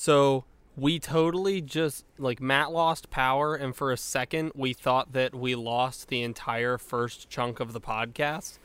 [0.00, 0.44] So
[0.78, 5.54] we totally just like Matt lost power, and for a second we thought that we
[5.54, 8.58] lost the entire first chunk of the podcast.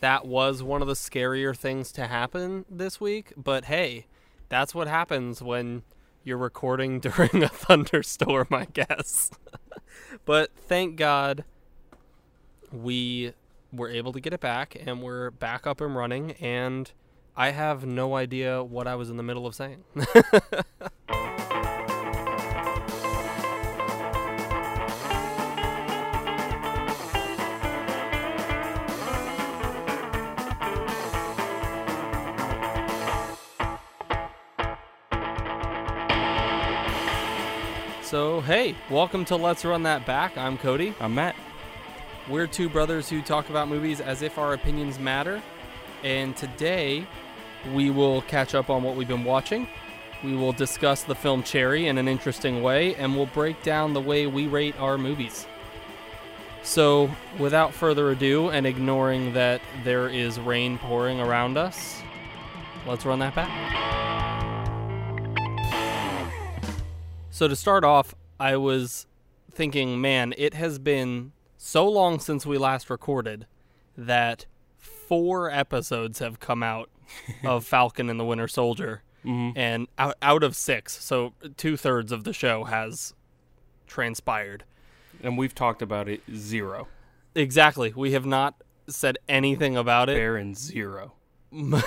[0.00, 4.06] That was one of the scarier things to happen this week, but hey,
[4.48, 5.84] that's what happens when
[6.24, 9.30] you're recording during a thunderstorm, I guess.
[10.24, 11.44] but thank God
[12.72, 13.34] we
[13.72, 16.90] were able to get it back and we're back up and running and
[17.34, 19.82] I have no idea what I was in the middle of saying.
[38.02, 40.36] so, hey, welcome to Let's Run That Back.
[40.36, 40.94] I'm Cody.
[41.00, 41.34] I'm Matt.
[42.28, 45.42] We're two brothers who talk about movies as if our opinions matter.
[46.04, 47.06] And today,
[47.74, 49.68] we will catch up on what we've been watching.
[50.22, 54.00] We will discuss the film Cherry in an interesting way, and we'll break down the
[54.00, 55.46] way we rate our movies.
[56.62, 62.00] So, without further ado, and ignoring that there is rain pouring around us,
[62.86, 63.50] let's run that back.
[67.30, 69.06] So, to start off, I was
[69.50, 73.46] thinking, man, it has been so long since we last recorded
[73.96, 74.46] that
[74.78, 76.88] four episodes have come out
[77.44, 79.52] of Falcon and the Winter Soldier, Mhm.
[79.56, 83.14] and out, out of six, so two thirds of the show has
[83.86, 84.64] transpired.
[85.22, 86.88] And we've talked about it zero.
[87.34, 87.92] Exactly.
[87.94, 88.54] We have not
[88.88, 90.16] said anything about it.
[90.16, 91.12] Baron zero.
[91.52, 91.82] I'm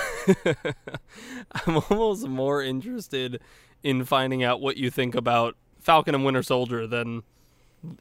[1.89, 3.41] almost more interested
[3.83, 7.23] in finding out what you think about Falcon and Winter Soldier than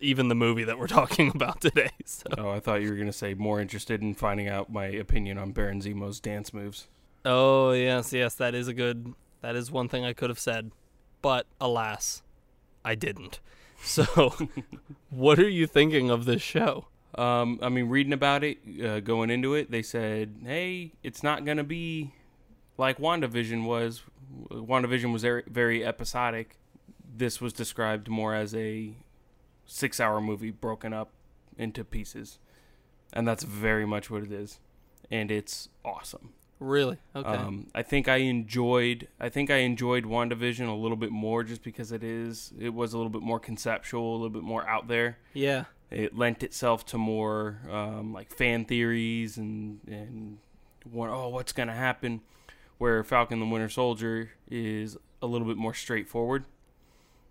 [0.01, 1.91] even the movie that we're talking about today.
[2.05, 2.27] So.
[2.39, 5.39] Oh, I thought you were going to say more interested in finding out my opinion
[5.39, 6.87] on Baron Zemo's dance moves.
[7.25, 9.14] Oh yes, yes, that is a good.
[9.41, 10.70] That is one thing I could have said,
[11.22, 12.22] but alas,
[12.84, 13.41] I didn't.
[13.86, 14.33] So,
[15.11, 16.86] what are you thinking of this show?
[17.17, 21.45] Um, I mean, reading about it, uh, going into it, they said, hey, it's not
[21.45, 22.14] going to be
[22.79, 24.02] like WandaVision was.
[24.51, 26.57] WandaVision was very, very episodic.
[27.17, 28.95] This was described more as a
[29.67, 31.11] six hour movie broken up
[31.58, 32.39] into pieces.
[33.13, 34.58] And that's very much what it is.
[35.11, 36.33] And it's awesome.
[36.61, 36.98] Really?
[37.15, 37.29] Okay.
[37.29, 39.09] Um, I think I enjoyed.
[39.20, 42.53] I think I enjoyed WandaVision a little bit more, just because it is.
[42.59, 45.19] It was a little bit more conceptual, a little bit more out there.
[45.33, 45.64] yeah.
[45.91, 50.39] It lent itself to more um, like fan theories and and
[50.91, 52.20] one, oh, what's gonna happen?
[52.79, 56.47] Where Falcon the Winter Soldier is a little bit more straightforward,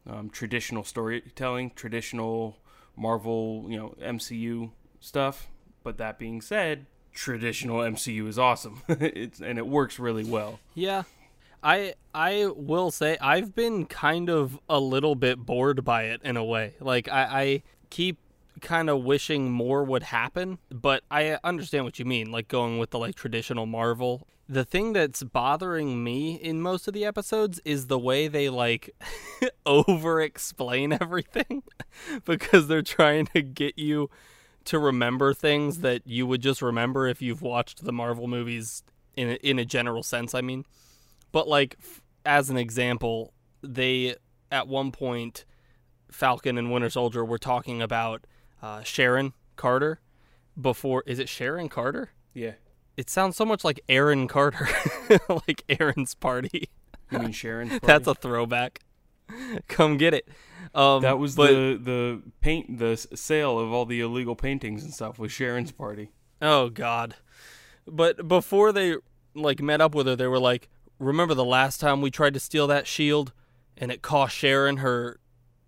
[0.09, 2.57] um, traditional storytelling, traditional
[2.95, 5.49] Marvel, you know, MCU stuff.
[5.83, 8.81] But that being said, traditional MCU is awesome.
[8.87, 10.59] it's and it works really well.
[10.73, 11.03] Yeah.
[11.63, 16.35] I I will say I've been kind of a little bit bored by it in
[16.35, 16.75] a way.
[16.79, 18.17] Like I, I keep
[18.61, 22.89] kind of wishing more would happen, but I understand what you mean, like going with
[22.89, 24.27] the like traditional Marvel.
[24.49, 28.93] The thing that's bothering me in most of the episodes is the way they like
[29.65, 31.63] over explain everything
[32.25, 34.09] because they're trying to get you
[34.65, 38.83] to remember things that you would just remember if you've watched the Marvel movies
[39.15, 40.65] in a, in a general sense, I mean.
[41.31, 44.15] But like f- as an example, they
[44.51, 45.45] at one point
[46.11, 48.25] Falcon and Winter Soldier were talking about
[48.61, 49.99] uh, Sharon Carter
[50.59, 52.11] before is it Sharon Carter?
[52.33, 52.53] Yeah.
[52.95, 54.69] It sounds so much like Aaron Carter,
[55.47, 56.69] like Aaron's party.
[57.11, 57.79] You mean Sharon?
[57.83, 58.81] That's a throwback.
[59.67, 60.27] Come get it.
[60.73, 64.93] Um, that was but, the the paint the sale of all the illegal paintings and
[64.93, 66.11] stuff was Sharon's party.
[66.41, 67.15] Oh God!
[67.87, 68.95] But before they
[69.35, 70.69] like met up with her, they were like,
[70.99, 73.33] "Remember the last time we tried to steal that shield,
[73.77, 75.19] and it cost Sharon her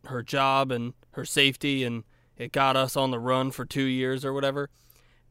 [0.06, 2.04] her job and her safety, and
[2.38, 4.70] it got us on the run for two years or whatever."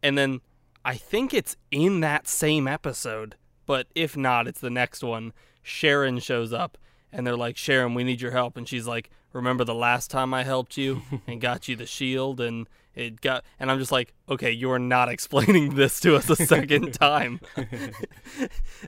[0.03, 0.41] And then
[0.85, 5.33] I think it's in that same episode, but if not, it's the next one.
[5.63, 6.77] Sharon shows up,
[7.15, 10.35] and they're like, "Sharon, we need your help," and she's like, "Remember the last time
[10.35, 14.15] I helped you and got you the shield and." It got, and I'm just like,
[14.29, 17.41] okay, you're not explaining this to us a second time,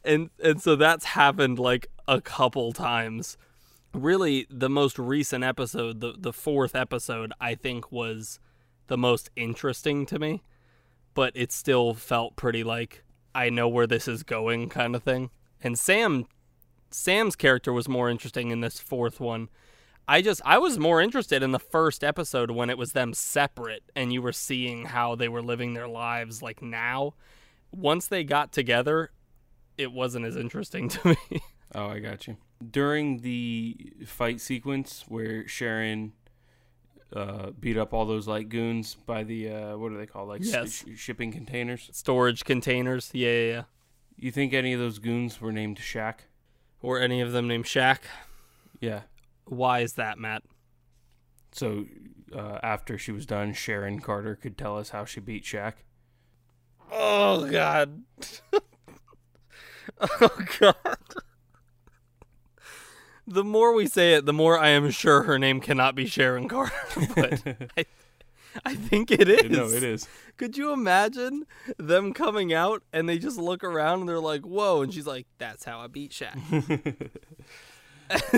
[0.05, 3.37] and and so that's happened like a couple times.
[3.93, 8.39] Really, the most recent episode, the the fourth episode, I think was
[8.87, 10.45] the most interesting to me,
[11.15, 13.03] but it still felt pretty like
[13.35, 15.31] I know where this is going kind of thing.
[15.63, 16.27] And Sam,
[16.91, 19.49] Sam's character was more interesting in this fourth one.
[20.09, 23.83] I just I was more interested in the first episode when it was them separate
[23.97, 27.15] and you were seeing how they were living their lives like now.
[27.73, 29.11] Once they got together,
[29.77, 31.41] it wasn't as interesting to me.
[31.75, 32.37] Oh, I got you.
[32.71, 36.13] During the fight sequence where Sharon
[37.13, 40.43] uh, beat up all those like goons by the uh, what are they called like
[40.45, 40.85] Yes.
[40.89, 41.91] sh- shipping containers?
[41.93, 43.11] Storage containers.
[43.13, 43.63] Yeah, yeah, yeah.
[44.17, 46.21] You think any of those goons were named Shaq?
[46.87, 47.99] Or any of them named Shaq.
[48.81, 49.01] Yeah.
[49.45, 50.45] Why is that, Matt?
[51.51, 51.87] So
[52.33, 55.73] uh, after she was done, Sharon Carter could tell us how she beat Shaq.
[56.93, 58.05] Oh God.
[60.01, 60.77] oh God.
[63.27, 66.49] The more we say it, the more I am sure her name cannot be Sharon
[66.49, 66.73] Carter.
[67.17, 67.43] But
[67.77, 67.87] I,
[68.65, 69.51] I think it is.
[69.51, 70.09] no, it is.
[70.37, 71.45] Could you imagine
[71.79, 75.27] them coming out and they just look around and they're like, "Whoa!" and she's like,
[75.39, 77.11] "That's how I beat Shaq."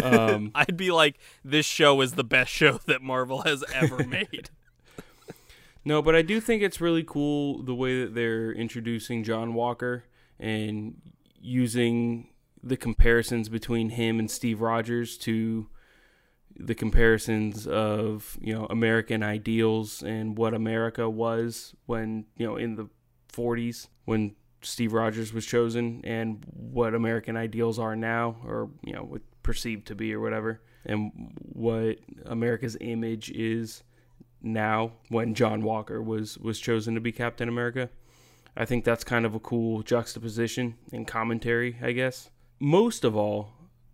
[0.02, 4.48] Um, I'd be like, "This show is the best show that Marvel has ever made."
[5.84, 10.04] No, but I do think it's really cool the way that they're introducing John Walker
[10.38, 11.00] and
[11.40, 12.28] using
[12.62, 15.68] the comparisons between him and Steve Rogers to
[16.58, 22.74] the comparisons of, you know, American ideals and what America was when, you know, in
[22.74, 22.88] the
[23.32, 29.18] 40s when Steve Rogers was chosen and what American ideals are now or, you know,
[29.42, 33.82] perceived to be or whatever and what America's image is
[34.42, 37.90] now when John Walker was was chosen to be Captain America.
[38.56, 42.30] I think that's kind of a cool juxtaposition and commentary, I guess.
[42.58, 43.52] Most of all,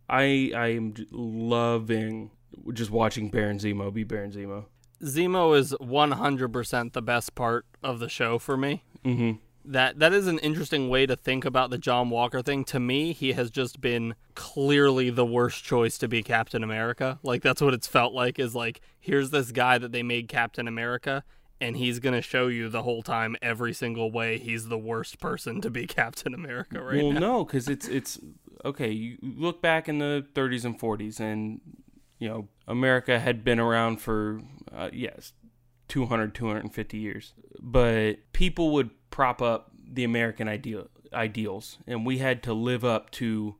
[0.09, 2.31] I I am loving
[2.73, 4.67] just watching Baron Zemo be Baron Zemo.
[5.03, 8.85] Zemo is 100% the best part of the show for me.
[9.05, 9.33] Mm-hmm.
[9.67, 12.65] That that is an interesting way to think about the John Walker thing.
[12.67, 17.19] To me, he has just been clearly the worst choice to be Captain America.
[17.23, 20.69] Like that's what it's felt like is like here's this guy that they made Captain
[20.69, 21.25] America
[21.61, 25.19] and he's going to show you the whole time every single way he's the worst
[25.19, 27.21] person to be Captain America right well, now.
[27.21, 28.19] no, because it's it's
[28.65, 28.91] okay.
[28.91, 31.61] You look back in the 30s and 40s, and
[32.19, 34.41] you know America had been around for
[34.73, 35.33] uh, yes,
[35.89, 42.43] 200, 250 years, but people would prop up the American ideal ideals, and we had
[42.43, 43.57] to live up to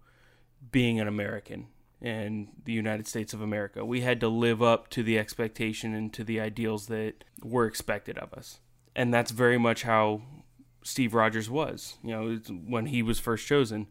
[0.73, 1.69] being an American
[2.01, 3.85] and the United States of America.
[3.85, 8.19] We had to live up to the expectation and to the ideals that were expected
[8.19, 8.61] of us.
[8.95, 10.23] And that's very much how
[10.83, 11.97] Steve Rogers was.
[12.05, 12.37] You know,
[12.67, 13.89] when he was first chosen.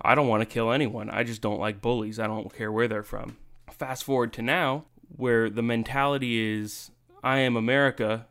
[0.00, 1.08] I don't want to kill anyone.
[1.08, 2.18] I just don't like bullies.
[2.18, 3.36] I don't care where they're from.
[3.72, 6.90] Fast forward to now, where the mentality is
[7.22, 8.26] I am America.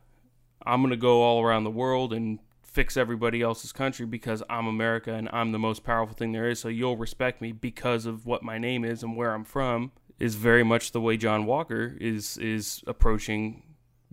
[0.64, 4.66] I'm going to go all around the world and fix everybody else's country because I'm
[4.66, 6.60] America and I'm the most powerful thing there is.
[6.60, 9.92] So you'll respect me because of what my name is and where I'm from.
[10.18, 13.62] Is very much the way John Walker is is approaching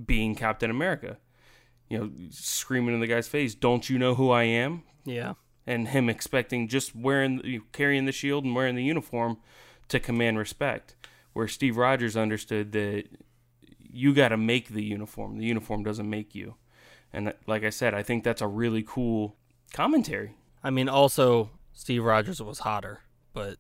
[0.04, 1.18] being Captain America.
[1.88, 5.34] You know, screaming in the guy's face, "Don't you know who I am?" Yeah.
[5.68, 9.38] and him expecting just wearing carrying the shield and wearing the uniform
[9.90, 10.96] to command respect
[11.40, 13.06] where Steve Rogers understood that
[13.90, 15.38] you got to make the uniform.
[15.38, 16.56] The uniform doesn't make you.
[17.14, 19.38] And like I said I think that's a really cool
[19.74, 20.36] commentary.
[20.62, 23.00] I mean also Steve Rogers was hotter,
[23.34, 23.56] but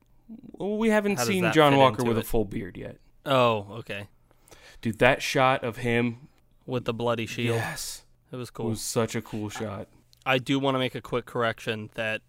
[0.52, 2.98] well, we haven't seen John Walker with a full beard yet.
[3.26, 4.08] Oh, okay.
[4.82, 6.28] dude that shot of him
[6.66, 7.56] With the bloody shield.
[7.56, 8.04] yes.
[8.32, 8.68] It was cool.
[8.68, 9.88] It was such a cool shot.
[10.26, 12.22] I do want to make a quick correction that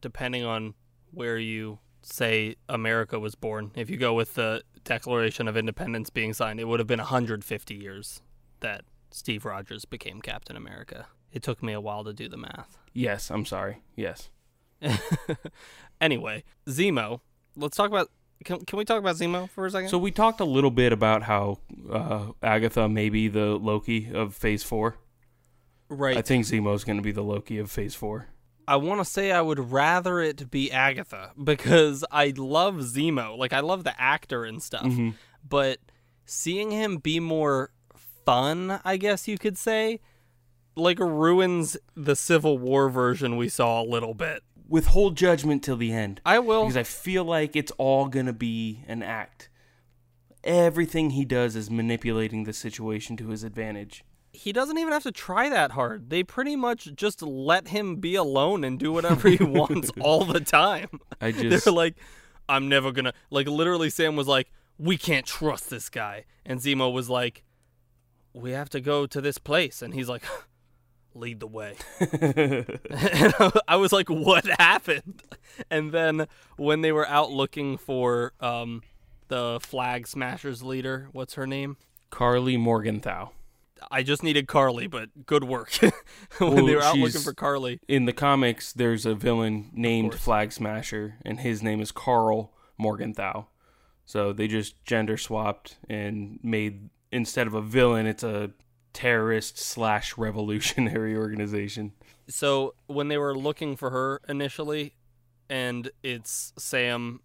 [0.00, 0.74] depending on
[1.12, 6.32] where you say America was born, if you go with the Declaration of Independence being
[6.32, 8.20] signed, it would have been 150 years
[8.60, 11.06] that Steve Rogers became Captain America.
[11.32, 12.78] It took me a while to do the math.
[12.92, 14.28] yes I'm sorry yes
[16.00, 17.20] anyway, Zemo.
[17.56, 18.10] Let's talk about.
[18.44, 19.88] Can, can we talk about Zemo for a second?
[19.88, 21.58] so we talked a little bit about how
[21.90, 24.96] uh, Agatha may be the Loki of Phase Four
[25.88, 26.16] right.
[26.16, 28.28] I think Zemo's going to be the Loki of Phase Four.
[28.66, 33.36] I want to say I would rather it be Agatha because I love Zemo.
[33.36, 34.84] Like I love the actor and stuff.
[34.84, 35.10] Mm-hmm.
[35.48, 35.78] But
[36.24, 37.70] seeing him be more
[38.24, 40.00] fun, I guess you could say,
[40.76, 44.42] like ruins the Civil War version we saw a little bit.
[44.68, 46.62] Withhold judgment till the end I will.
[46.62, 49.50] because I feel like it's all going to be an act.
[50.44, 54.02] Everything he does is manipulating the situation to his advantage.
[54.32, 56.10] He doesn't even have to try that hard.
[56.10, 60.40] They pretty much just let him be alone and do whatever he wants all the
[60.40, 60.88] time.
[61.20, 61.96] I just They're like,
[62.48, 63.46] I'm never gonna like.
[63.46, 67.44] Literally, Sam was like, "We can't trust this guy," and Zemo was like,
[68.32, 70.24] "We have to go to this place," and he's like,
[71.14, 75.22] "Lead the way." and I was like, "What happened?"
[75.70, 78.82] And then when they were out looking for um,
[79.28, 81.76] the Flag Smashers leader, what's her name?
[82.10, 83.30] Carly Morgenthau.
[83.90, 85.72] I just needed Carly, but good work
[86.38, 87.80] when Well, they were out looking for Carly.
[87.88, 90.14] In the comics, there's a villain named.
[90.14, 93.46] Flag Smasher, and his name is Carl Morgenthau.
[94.04, 98.50] So they just gender swapped and made instead of a villain, it's a
[98.92, 101.92] terrorist slash revolutionary organization.
[102.28, 104.94] So when they were looking for her initially,
[105.48, 107.20] and it's Sam,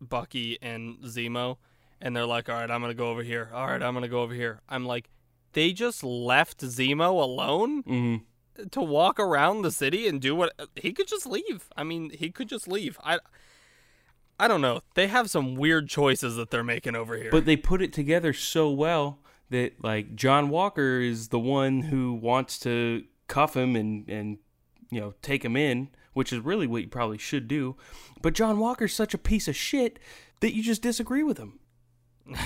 [0.00, 1.56] Bucky, and Zemo,
[2.00, 3.50] and they're like, "All right, I'm gonna go over here.
[3.52, 5.08] All right, I'm gonna go over here." I'm like,
[5.52, 8.16] they just left Zemo alone hmm
[8.70, 11.68] to walk around the city and do what he could just leave.
[11.76, 12.98] I mean, he could just leave.
[13.02, 13.18] I,
[14.38, 14.82] I don't know.
[14.94, 17.30] They have some weird choices that they're making over here.
[17.30, 19.18] But they put it together so well
[19.50, 24.38] that like John Walker is the one who wants to cuff him and and
[24.90, 27.76] you know take him in, which is really what you probably should do.
[28.20, 29.98] But John Walker's such a piece of shit
[30.40, 31.58] that you just disagree with him.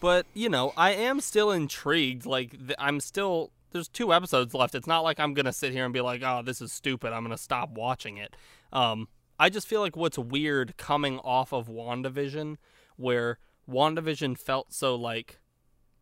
[0.00, 2.26] but you know, I am still intrigued.
[2.26, 4.74] Like I'm still there's two episodes left.
[4.74, 7.12] It's not like I'm gonna sit here and be like, oh, this is stupid.
[7.12, 8.36] I'm gonna stop watching it.
[8.72, 12.56] Um, I just feel like what's weird coming off of WandaVision,
[12.96, 13.38] where
[13.70, 15.38] WandaVision felt so like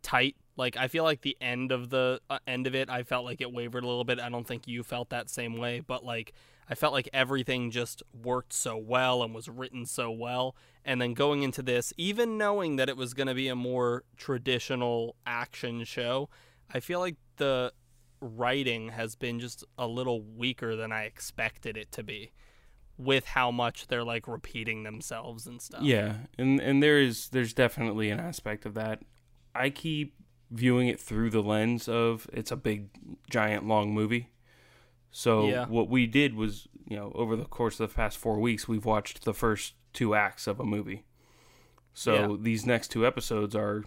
[0.02, 0.36] tight.
[0.56, 3.40] Like I feel like the end of the uh, end of it, I felt like
[3.40, 4.20] it wavered a little bit.
[4.20, 6.32] I don't think you felt that same way, but like
[6.68, 10.56] I felt like everything just worked so well and was written so well.
[10.84, 14.04] And then going into this, even knowing that it was going to be a more
[14.16, 16.28] traditional action show,
[16.72, 17.72] I feel like the
[18.20, 22.32] writing has been just a little weaker than I expected it to be
[22.98, 25.82] with how much they're like repeating themselves and stuff.
[25.82, 29.02] Yeah, and and there is there's definitely an aspect of that.
[29.54, 30.14] I keep
[30.50, 32.88] viewing it through the lens of it's a big
[33.30, 34.30] giant long movie.
[35.16, 35.64] So Yeah.
[35.66, 38.84] what we did was, you know, over the course of the past 4 weeks we've
[38.84, 41.06] watched the first two acts of a movie.
[41.94, 42.36] So Yeah.
[42.38, 43.84] these next two episodes are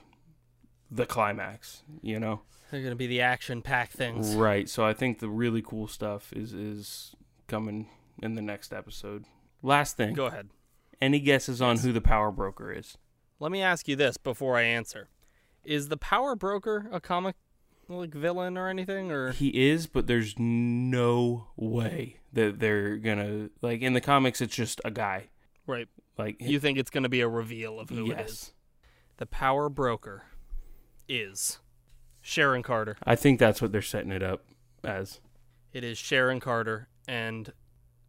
[0.89, 2.41] the climax, you know.
[2.71, 4.33] They're going to be the action packed things.
[4.33, 4.67] Right.
[4.67, 7.89] So I think the really cool stuff is is coming
[8.23, 9.25] in the next episode.
[9.61, 10.15] Last thing.
[10.15, 10.49] Go ahead.
[10.99, 12.97] Any guesses on who the power broker is?
[13.39, 15.09] Let me ask you this before I answer.
[15.63, 17.35] Is the Power Broker a comic
[17.97, 23.81] like villain or anything or He is, but there's no way that they're gonna like
[23.81, 24.41] in the comics.
[24.41, 25.29] It's just a guy.
[25.65, 25.87] right?
[26.17, 28.27] Like You think it's to be a reveal of who it is?
[28.29, 28.53] yes,
[29.17, 30.23] The Power Broker
[31.07, 31.59] is
[32.21, 32.97] Sharon Carter.
[33.03, 34.45] I think that's what they're setting it up
[34.83, 35.19] as.
[35.73, 37.51] It is Sharon Carter and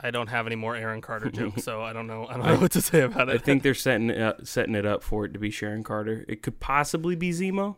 [0.02, 2.26] I don't have any more Aaron Carter jokes, so I don't know.
[2.26, 3.34] I don't know what to say about it.
[3.34, 6.24] I think they're setting it up, setting it up for it to be Sharon Carter.
[6.28, 7.76] It could possibly be Zemo,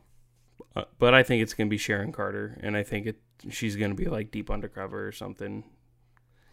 [0.75, 3.17] uh, but I think it's gonna be Sharon Carter, and I think it
[3.51, 5.65] she's gonna be like deep undercover or something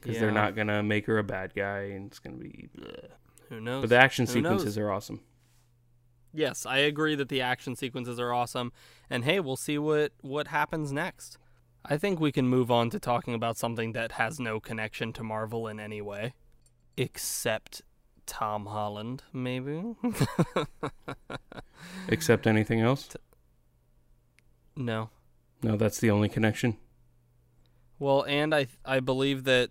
[0.02, 2.70] because they're not gonna make her a bad guy, and it's gonna be.
[2.78, 3.10] bleh.
[3.50, 3.82] Who knows?
[3.82, 4.78] But the action Who sequences knows?
[4.78, 5.22] are awesome.
[6.32, 8.72] Yes, I agree that the action sequences are awesome,
[9.10, 11.38] and hey, we'll see what what happens next.
[11.84, 15.24] I think we can move on to talking about something that has no connection to
[15.24, 16.34] Marvel in any way,
[16.98, 17.82] except
[18.30, 19.82] Tom Holland, maybe.
[22.10, 23.10] Except anything else?
[24.80, 25.10] No.
[25.62, 26.78] No, that's the only connection.
[28.00, 29.70] Well, and I I believe that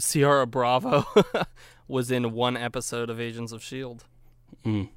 [0.00, 1.04] Ciara Bravo
[1.88, 4.04] was in one episode of Agents of Shield,
[4.64, 4.88] Mm.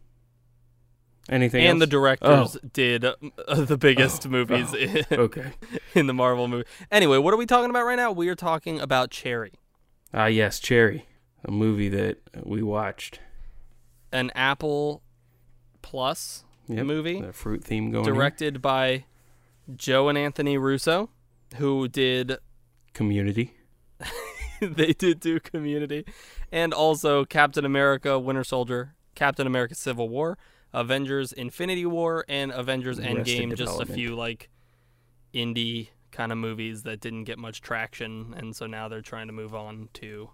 [1.30, 1.92] Anything and the else?
[1.92, 3.14] directors did uh,
[3.48, 4.78] the biggest Oh, movies oh.
[4.78, 5.52] in, okay.
[5.94, 6.66] in the Marvel movie.
[6.92, 8.12] Anyway, what are we talking about right now?
[8.12, 9.54] We are talking about Cherry.
[10.12, 11.06] Ah, yes, Cherry,
[11.46, 13.20] a movie that we watched.
[14.12, 15.04] an Apple
[15.84, 18.06] Plus Yep, movie The fruit theme going.
[18.06, 19.06] directed by
[19.76, 21.10] Joe and Anthony Russo,
[21.56, 22.38] who did
[22.94, 23.56] Community.
[24.62, 26.06] they did do Community,
[26.52, 30.38] and also Captain America: Winter Soldier, Captain America: Civil War,
[30.74, 33.56] Avengers: Infinity War, and Avengers: Endgame.
[33.56, 34.50] Just a few like
[35.34, 39.34] indie kind of movies that didn't get much traction, and so now they're trying to
[39.34, 40.32] move on to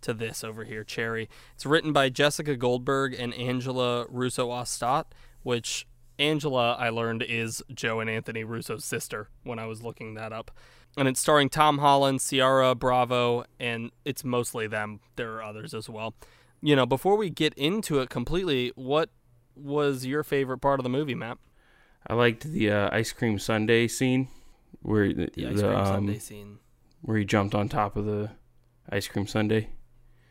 [0.00, 1.28] to this over here, Cherry.
[1.54, 5.06] It's written by Jessica Goldberg and Angela Russo Otstot,
[5.42, 5.87] which
[6.18, 10.50] Angela I learned is Joe and Anthony Russo's sister when I was looking that up.
[10.96, 15.00] And it's starring Tom Holland, Ciara Bravo, and it's mostly them.
[15.16, 16.14] There are others as well.
[16.60, 19.10] You know, before we get into it completely, what
[19.54, 21.38] was your favorite part of the movie, Matt?
[22.06, 24.28] I liked the uh, ice cream sundae scene
[24.82, 26.58] where the, The ice the, cream um, sundae scene.
[27.02, 28.30] where he jumped on top of the
[28.90, 29.68] ice cream sundae.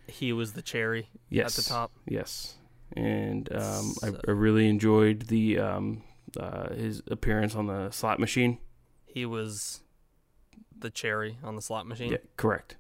[0.08, 1.92] He was the cherry Yes, at the top.
[2.06, 2.57] Yes,
[2.94, 6.04] and um, I, So- I really enjoyed the um,
[6.40, 8.58] uh, his appearance on the slot machine.
[9.06, 9.82] He was
[10.78, 12.12] the cherry on the slot machine.
[12.12, 12.76] Yeah, correct.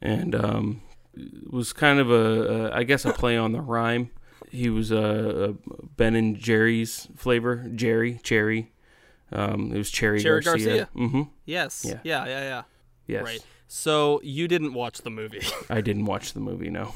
[0.00, 0.82] And um,
[1.50, 4.10] was kind of a, a I guess a play on the rhyme.
[4.50, 5.54] He was a, a
[5.96, 8.70] Ben and Jerry's flavor, Jerry, cherry.
[9.32, 10.66] Um, it was Cherry, Cherry Garcia.
[10.66, 10.88] Garcia.
[10.94, 11.22] Mm-hmm.
[11.44, 11.84] Yes.
[11.88, 11.98] Yeah.
[12.04, 12.24] Yeah.
[12.26, 12.40] Yeah.
[12.42, 12.62] Yeah.
[13.08, 13.24] Yes.
[13.24, 13.44] Right.
[13.66, 15.42] So you didn't watch the movie.
[15.70, 16.70] I didn't watch the movie.
[16.70, 16.94] No.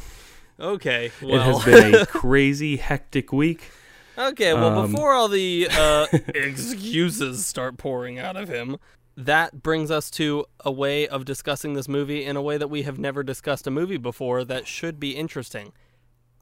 [0.58, 1.10] Okay.
[1.22, 1.34] Well.
[1.34, 3.70] it has been a crazy, hectic week.
[4.16, 8.78] Okay, well, Um, before all the uh, excuses start pouring out of him,
[9.16, 12.82] that brings us to a way of discussing this movie in a way that we
[12.82, 15.72] have never discussed a movie before that should be interesting.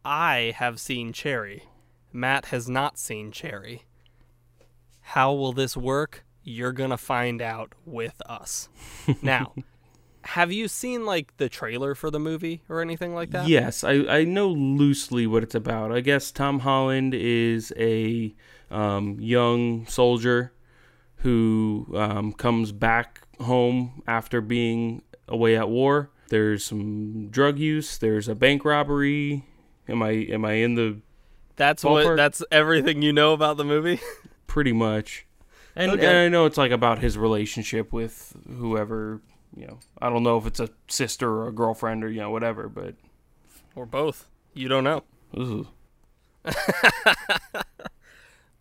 [0.04, 1.64] I have seen Cherry.
[2.12, 3.82] Matt has not seen Cherry.
[5.00, 6.24] How will this work?
[6.42, 8.68] You're going to find out with us.
[9.22, 9.52] now,
[10.26, 13.48] have you seen like the trailer for the movie or anything like that?
[13.48, 15.92] Yes, I, I know loosely what it's about.
[15.92, 18.34] I guess Tom Holland is a
[18.70, 20.52] um, young soldier
[21.16, 26.10] who um, comes back home after being away at war.
[26.28, 27.98] There's some drug use.
[27.98, 29.44] There's a bank robbery.
[29.88, 31.00] Am I am I in the
[31.54, 32.04] That's Ballpark?
[32.04, 34.00] what that's everything you know about the movie?
[34.46, 35.26] pretty much?
[35.76, 36.06] And, Okay.
[36.06, 39.20] and I know it's like about his relationship with whoever.
[39.56, 42.30] You know, I don't know if it's a sister or a girlfriend or you know
[42.30, 42.94] whatever, but
[43.74, 44.28] or both.
[44.54, 45.02] You don't know.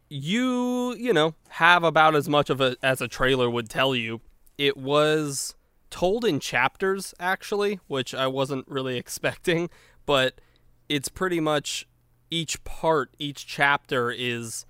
[0.08, 4.22] You, you know, have about as much of a as a trailer would tell you.
[4.58, 5.56] It was
[5.90, 9.70] told in chapters actually, which I wasn't really expecting,
[10.06, 10.40] but
[10.88, 11.88] it's pretty much
[12.30, 14.66] each part, each chapter is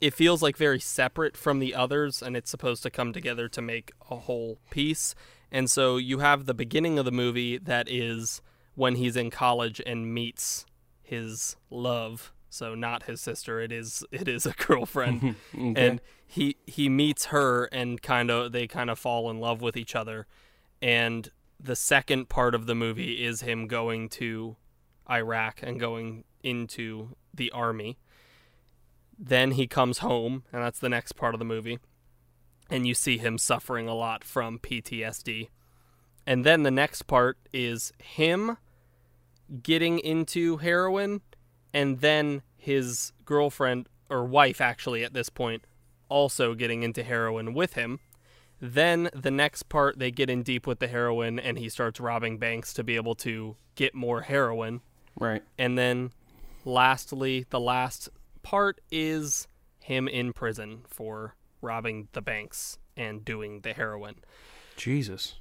[0.00, 3.62] it feels like very separate from the others and it's supposed to come together to
[3.62, 5.14] make a whole piece.
[5.50, 8.42] And so you have the beginning of the movie that is
[8.74, 10.66] when he's in college and meets
[11.02, 12.32] his love.
[12.50, 15.36] So not his sister, it is it is a girlfriend.
[15.54, 15.86] Okay.
[15.88, 19.76] And he he meets her and kind of they kind of fall in love with
[19.76, 20.26] each other.
[20.80, 24.56] And the second part of the movie is him going to
[25.10, 27.98] Iraq and going into the army.
[29.18, 31.78] Then he comes home, and that's the next part of the movie.
[32.70, 35.48] And you see him suffering a lot from PTSD.
[36.26, 38.58] And then the next part is him
[39.62, 41.22] getting into heroin,
[41.72, 45.64] and then his girlfriend, or wife actually at this point,
[46.10, 48.00] also getting into heroin with him.
[48.60, 52.38] Then the next part, they get in deep with the heroin, and he starts robbing
[52.38, 54.80] banks to be able to get more heroin.
[55.18, 55.42] right.
[55.56, 56.12] And then
[56.64, 58.08] lastly, the last
[58.42, 59.48] part is
[59.80, 64.16] him in prison for robbing the banks and doing the heroin.
[64.76, 65.36] Jesus.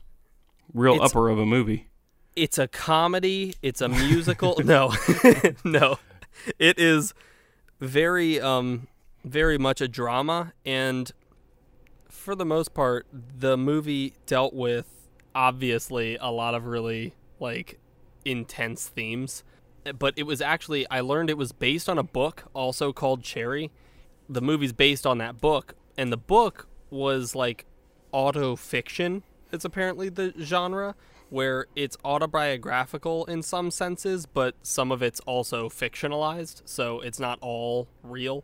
[0.73, 1.87] Real It's- upper of a movie.
[2.35, 4.55] It's a comedy, it's a musical.
[4.63, 4.93] no.
[5.63, 5.97] no.
[6.59, 7.13] It is
[7.79, 8.87] very um
[9.23, 11.11] very much a drama and
[12.09, 14.87] for the most part the movie dealt with
[15.35, 17.79] obviously a lot of really like
[18.25, 19.43] intense themes
[19.97, 23.71] but it was actually I learned it was based on a book also called Cherry.
[24.29, 27.65] The movie's based on that book and the book was like
[28.11, 29.23] auto fiction.
[29.51, 30.95] It's apparently the genre
[31.29, 37.37] where it's autobiographical in some senses, but some of it's also fictionalized, so it's not
[37.41, 38.43] all real.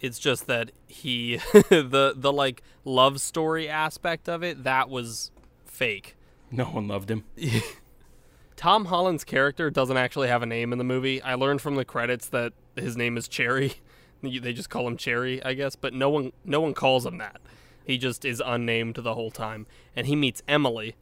[0.00, 5.30] It's just that he the the like love story aspect of it that was
[5.64, 6.16] fake.
[6.50, 7.24] No one loved him.
[8.56, 11.22] Tom Holland's character doesn't actually have a name in the movie.
[11.22, 13.74] I learned from the credits that his name is Cherry.
[14.22, 17.40] They just call him Cherry, I guess, but no one no one calls him that.
[17.84, 19.66] He just is unnamed the whole time.
[19.96, 20.96] And he meets Emily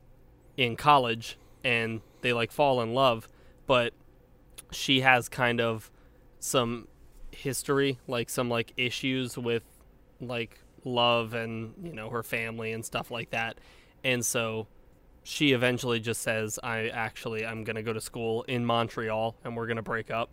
[0.57, 3.29] in college and they like fall in love,
[3.66, 3.92] but
[4.70, 5.90] she has kind of
[6.38, 6.88] some
[7.33, 9.64] history, like some like issues with
[10.20, 13.59] like love and, you know, her family and stuff like that.
[14.05, 14.68] And so
[15.24, 19.66] she eventually just says, "I actually I'm gonna go to school in Montreal and we're
[19.66, 20.31] gonna break up,"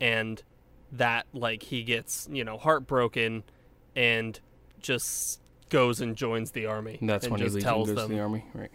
[0.00, 0.42] and
[0.92, 3.44] that like he gets you know heartbroken
[3.94, 4.40] and
[4.80, 6.98] just goes and joins the army.
[7.00, 8.44] And that's and when he just leaves tells them, the army.
[8.54, 8.70] Right.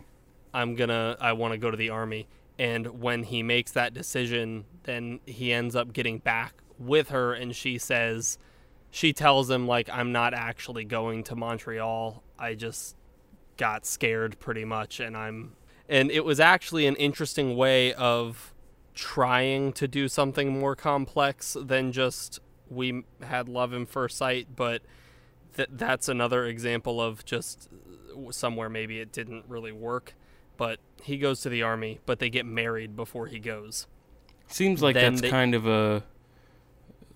[0.53, 2.27] I'm gonna I want to go to the army.
[2.57, 7.53] And when he makes that decision, then he ends up getting back with her, and
[7.53, 8.37] she says,
[8.89, 12.23] she tells him like I'm not actually going to Montreal.
[12.39, 12.95] I just
[13.57, 15.57] got scared pretty much, and I'm
[15.89, 18.53] and it was actually an interesting way of
[18.95, 24.81] trying to do something more complex than just we had love in first sight, but
[25.55, 27.69] th- that's another example of just
[28.31, 30.15] somewhere maybe it didn't really work.
[30.57, 33.87] But he goes to the army, but they get married before he goes.
[34.47, 36.03] Seems like Then that's they- kind of a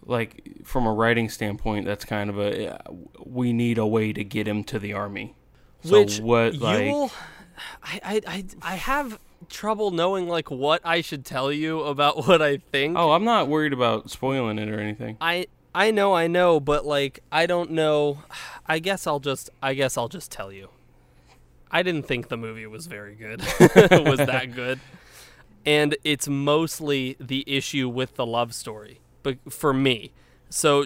[0.05, 1.85] like from a writing standpoint.
[1.85, 2.77] That's kind of a uh,
[3.25, 5.35] we need a way to get him to the army.
[5.83, 6.91] So Which what like
[7.83, 12.41] I, I, I, I have trouble knowing like what I should tell you about what
[12.41, 12.97] I think.
[12.97, 15.17] Oh, I'm not worried about spoiling it or anything.
[15.21, 18.23] I I know, I know, but like I don't know.
[18.67, 20.69] I guess I'll just I guess I'll just tell you.
[21.71, 23.41] I didn't think the movie was very good.
[23.61, 24.79] was that good?
[25.65, 30.11] And it's mostly the issue with the love story, but for me.
[30.49, 30.85] So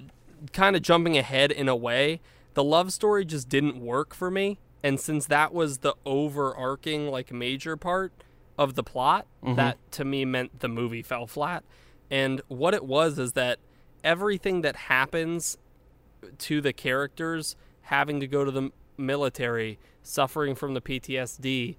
[0.51, 2.19] kind of jumping ahead in a way,
[2.53, 4.59] the love story just didn't work for me.
[4.81, 8.11] And since that was the overarching like major part
[8.57, 11.63] of the plot, that to me meant the movie fell flat.
[12.11, 13.59] And what it was is that
[14.03, 15.57] everything that happens
[16.37, 21.75] to the characters having to go to the military, suffering from the PTSD,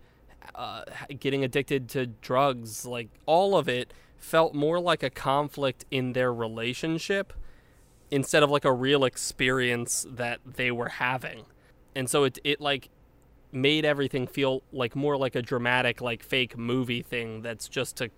[0.55, 0.83] uh,
[1.19, 6.33] getting addicted to drugs, like all of it felt more like a conflict in their
[6.33, 7.33] relationship
[8.11, 11.45] instead of like a real experience that they were having.
[11.95, 12.91] And so it it like
[13.55, 18.11] made everything feel like more like a dramatic like fake movie thing that's just to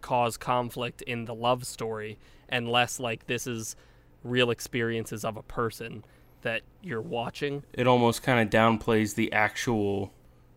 [0.00, 3.74] cause conflict in the love story and less like this is
[4.22, 6.04] real experiences of a person
[6.42, 10.12] that you're watching It almost kind of downplays the actual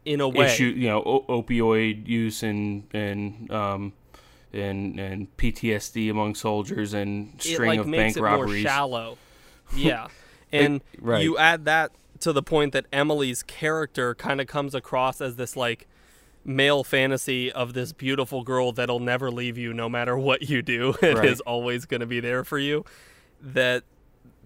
[0.06, 0.46] in a way.
[0.46, 3.94] issue, you know, o- opioid use and and um
[4.54, 8.64] and and PTSD among soldiers and it string like of makes bank it robberies.
[8.64, 9.18] more shallow.
[9.76, 10.08] Yeah.
[10.54, 11.24] and right.
[11.24, 15.56] you add that to the point that Emily's character kind of comes across as this
[15.56, 15.88] like
[16.44, 20.96] male fantasy of this beautiful girl that'll never leave you no matter what you do.
[21.02, 21.30] And Right.
[21.30, 22.86] is always going to be there for you.
[23.42, 23.84] That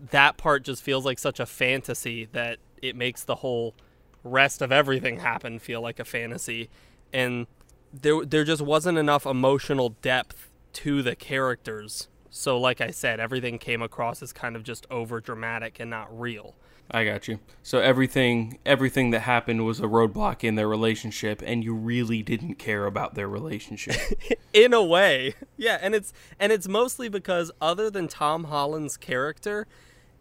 [0.09, 3.75] that part just feels like such a fantasy that it makes the whole
[4.23, 6.69] rest of everything happen feel like a fantasy.
[7.13, 7.45] And
[7.93, 12.07] there there just wasn't enough emotional depth to the characters.
[12.29, 16.07] So like i said everything came across as kind of just over dramatic and not
[16.17, 16.55] real
[16.93, 17.39] I got you.
[17.63, 22.55] So everything everything that happened was a roadblock in their relationship and you really didn't
[22.55, 23.95] care about their relationship.
[24.53, 29.65] in a way yeah and it's and it's mostly because other than tom holland's character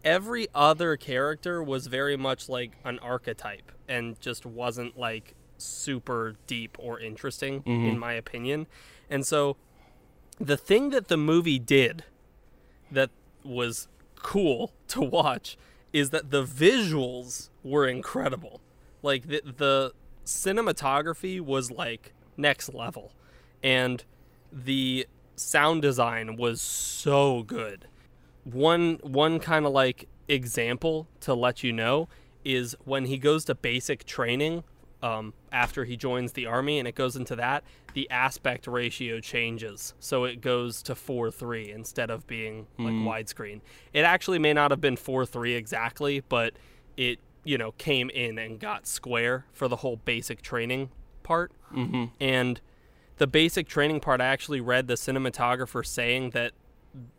[0.03, 6.77] every other character was very much like an archetype and just wasn't like super deep
[6.79, 7.87] or interesting mm-hmm.
[7.87, 8.65] in my opinion
[9.09, 9.57] and so
[10.39, 12.03] the thing that the movie did
[12.89, 13.09] that
[13.43, 15.57] was cool to watch
[15.93, 18.61] is that the visuals were incredible.
[19.01, 19.93] Like the the
[20.25, 23.11] cinematography was like next level
[23.63, 24.03] and
[24.51, 27.87] the sound design was so good.
[28.43, 32.07] One one kind of like example to let you know
[32.43, 34.63] is when he goes to basic training
[35.03, 39.93] um, after he joins the army and it goes into that the aspect ratio changes
[39.99, 43.61] so it goes to 4-3 instead of being like widescreen
[43.93, 46.53] it actually may not have been 4-3 exactly but
[46.97, 50.89] it you know came in and got square for the whole basic training
[51.23, 52.05] part mm-hmm.
[52.19, 52.61] and
[53.17, 56.51] the basic training part i actually read the cinematographer saying that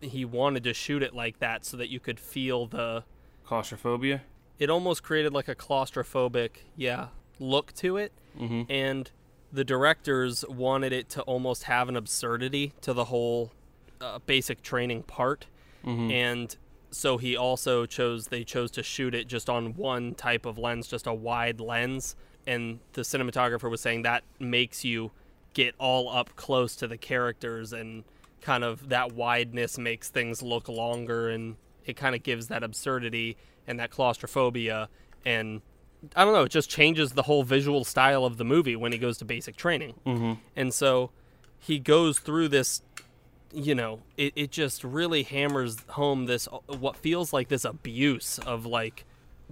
[0.00, 3.02] he wanted to shoot it like that so that you could feel the
[3.44, 4.20] Claustrophobia?
[4.58, 7.08] it almost created like a claustrophobic yeah
[7.42, 8.62] look to it Mm-hmm.
[8.72, 9.10] and
[9.52, 13.52] the directors wanted it to almost have an absurdity to the whole
[14.00, 15.46] uh, basic training part
[15.84, 16.10] Mm-hmm.
[16.10, 16.56] and
[16.90, 20.86] so he also chose they chose to shoot it just on one type of lens
[20.86, 22.14] just a wide lens
[22.46, 25.10] and the cinematographer was saying that makes you
[25.54, 28.04] get all up close to the characters and
[28.40, 33.36] kind of that wideness makes things look longer and it kind of gives that absurdity
[33.66, 34.88] and that claustrophobia
[35.24, 35.60] and
[36.16, 38.98] I don't know, it just changes the whole visual style of the movie when he
[38.98, 39.94] goes to basic training.
[40.06, 40.32] Mm-hmm.
[40.56, 41.10] And so
[41.58, 42.82] he goes through this,
[43.52, 48.66] you know, it, it just really hammers home this, what feels like this abuse of
[48.66, 49.04] like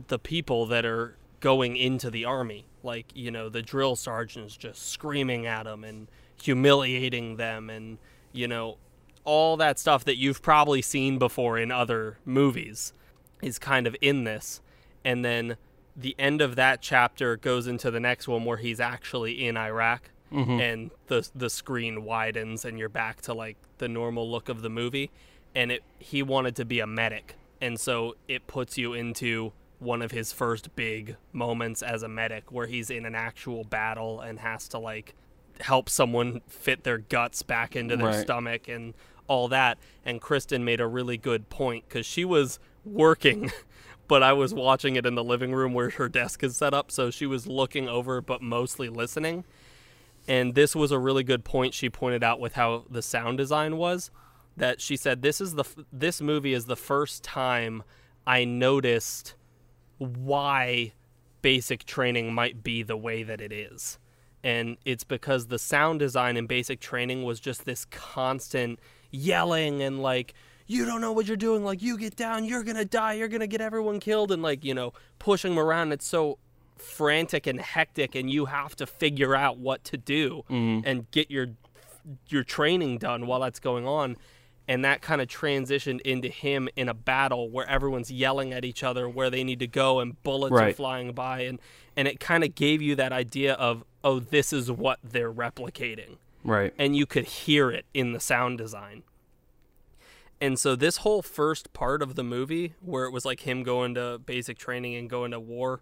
[0.08, 2.66] the people that are going into the army.
[2.82, 6.08] Like, you know, the drill sergeants just screaming at them and
[6.42, 7.98] humiliating them and,
[8.32, 8.78] you know,
[9.24, 12.94] all that stuff that you've probably seen before in other movies
[13.42, 14.62] is kind of in this.
[15.04, 15.56] And then
[16.00, 20.10] the end of that chapter goes into the next one where he's actually in Iraq
[20.32, 20.60] mm-hmm.
[20.60, 24.70] and the the screen widens and you're back to like the normal look of the
[24.70, 25.10] movie.
[25.54, 27.36] And it he wanted to be a medic.
[27.60, 32.50] And so it puts you into one of his first big moments as a medic
[32.52, 35.14] where he's in an actual battle and has to like
[35.60, 38.20] help someone fit their guts back into their Right.
[38.22, 38.94] stomach and
[39.26, 39.78] all that.
[40.04, 43.50] And Kristen made a really good point cuz she was working
[44.10, 46.90] but I was watching it in the living room where her desk is set up
[46.90, 49.44] so she was looking over but mostly listening
[50.28, 53.78] and this was a really good point she pointed out with how the sound design
[53.78, 54.10] was
[54.56, 57.82] that she said this is the this movie is the first time
[58.26, 59.34] I noticed
[59.98, 60.92] why
[61.42, 63.98] basic training might be the way that it is.
[64.42, 68.78] And it's because the sound design in basic training was just this constant
[69.10, 70.34] yelling and like
[70.70, 71.64] you don't know what you're doing.
[71.64, 74.72] Like, you get down, you're gonna die, you're gonna get everyone killed, and like, you
[74.72, 75.90] know, pushing him around.
[75.92, 76.38] It's so
[76.76, 80.86] frantic and hectic, and you have to figure out what to do mm-hmm.
[80.86, 81.48] and get your
[82.28, 84.16] your training done while that's going on.
[84.68, 88.84] And that kind of transitioned into him in a battle where everyone's yelling at each
[88.84, 91.58] other where they need to go and bullets are flying by and
[91.96, 96.18] and it kind of gave you that idea of oh this is what they're replicating
[96.44, 96.72] Right.
[96.78, 99.02] and you could hear it in the sound design.
[100.40, 103.94] And so this whole first part of the movie where it was like him going
[103.94, 105.80] to basic training and going to war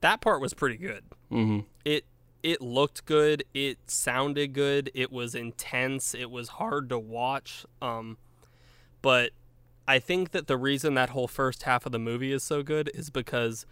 [0.00, 1.04] that part was pretty good.
[1.30, 1.60] Mm-hmm.
[1.84, 2.04] It
[2.42, 8.18] it looked good, it sounded good, it was intense, it was hard to watch um
[9.02, 9.32] but
[9.88, 12.90] I think that the reason that whole first half of the movie is so good
[12.94, 13.66] is because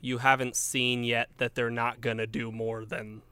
[0.00, 3.22] you haven't seen yet that they're not going to do more than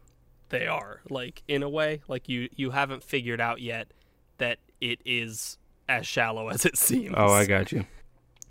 [0.48, 1.02] they are.
[1.08, 3.92] Like in a way, like you you haven't figured out yet
[4.38, 7.14] that it is as shallow as it seems.
[7.16, 7.86] Oh, I got you.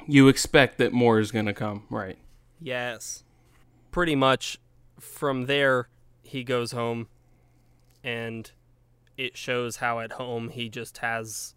[0.08, 2.18] You expect that more is going to come, right?
[2.60, 3.24] Yes.
[3.92, 4.60] Pretty much
[5.00, 5.90] from there
[6.22, 7.08] he goes home
[8.04, 8.52] and
[9.18, 11.56] it shows how at home he just has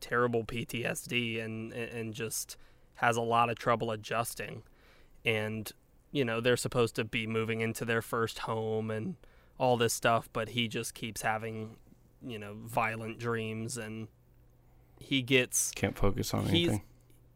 [0.00, 2.56] terrible PTSD and and just
[2.96, 4.62] has a lot of trouble adjusting.
[5.24, 5.70] And
[6.12, 9.14] you know, they're supposed to be moving into their first home and
[9.58, 11.76] all this stuff, but he just keeps having,
[12.26, 14.08] you know, violent dreams and
[15.00, 16.82] he gets Can't focus on He's- anything.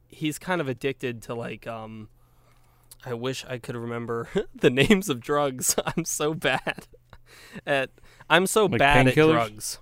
[0.07, 2.09] he's kind of addicted to like um
[3.05, 5.74] I wish I could remember the names of drugs.
[5.96, 6.87] I'm so bad
[7.66, 7.90] at
[8.31, 9.79] I'm so Like bad at drugs.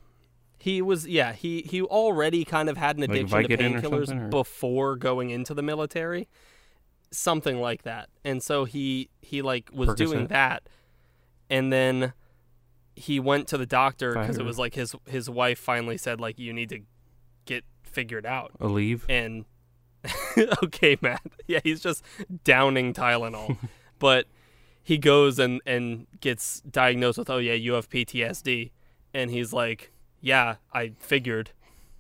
[0.58, 3.56] He was yeah, he he already kind of had an Like addiction to
[3.88, 6.28] painkillers before going into the military.
[7.10, 8.08] Something like that.
[8.24, 10.62] And so he he like was doing that
[11.50, 12.12] and then
[12.96, 16.38] he went to the doctor because it was like his his wife finally said like
[16.38, 16.80] you need to
[17.44, 19.04] get figured out A leave.
[19.08, 19.44] and
[20.62, 21.22] okay, Matt.
[21.46, 22.02] Yeah, he's just
[22.44, 23.58] downing Tylenol.
[23.98, 24.26] but
[24.82, 28.70] he goes and and gets diagnosed with, "Oh yeah, you have PTSD."
[29.14, 31.50] And he's like, "Yeah, I figured."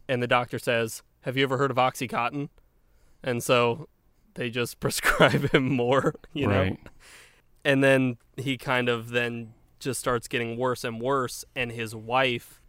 [0.08, 2.48] And the doctor says, "Have you ever heard of OxyContin?"
[3.22, 3.88] And so
[4.34, 6.60] they just prescribe him more, you know.
[6.62, 6.78] right.
[7.64, 12.60] And then he kind of then just starts getting worse and worse and his wife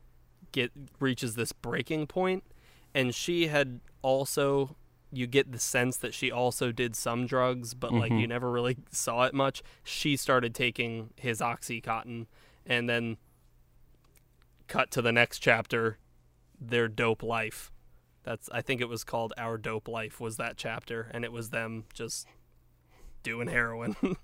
[0.52, 2.44] get reaches this breaking point
[2.94, 4.76] and she had also
[5.12, 8.22] you get the sense that she also did some drugs but like Mhm.
[8.22, 9.62] you never really saw it much.
[9.84, 12.26] She started taking his oxycontin
[12.66, 13.18] and then
[14.68, 15.98] cut to the next chapter
[16.60, 17.72] their dope life.
[18.24, 21.50] That's i think it was called our dope life was that chapter and it was
[21.50, 22.28] them just
[23.24, 23.96] doing heroin.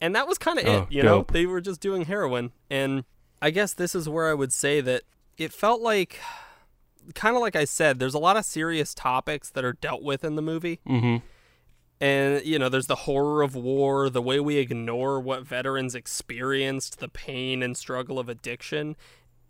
[0.00, 1.24] And that was kind of Oh, it you know?
[1.30, 2.50] they were just doing heroin.
[2.68, 3.04] And
[3.40, 5.02] i guess this is where i would say that
[5.38, 6.18] it felt like
[7.14, 10.24] kind of like i said there's a lot of serious topics that are dealt with
[10.24, 10.80] in the movie.
[10.88, 11.24] Mm-hmm.
[12.00, 16.98] and you know there's the horror of war the way we ignore what veterans experienced
[16.98, 18.96] the pain and struggle of addiction.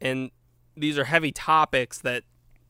[0.01, 0.31] And
[0.77, 2.25] these are heavy topics that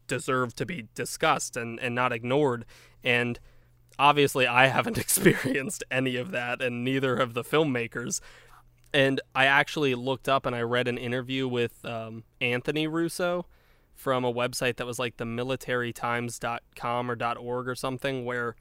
[0.06, 2.64] deserve to be discussed and, and not ignored.
[3.02, 3.38] And
[3.98, 8.20] obviously i haven't experienced any of that and neither have the filmmakers.
[8.94, 13.46] And i actually looked up and i read an interview with um, anthony russo
[13.94, 18.56] from a website that was like the militarytimes.com or .org or something where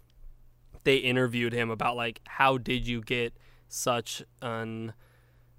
[0.83, 3.35] they interviewed him about like how did you get
[3.67, 4.93] such an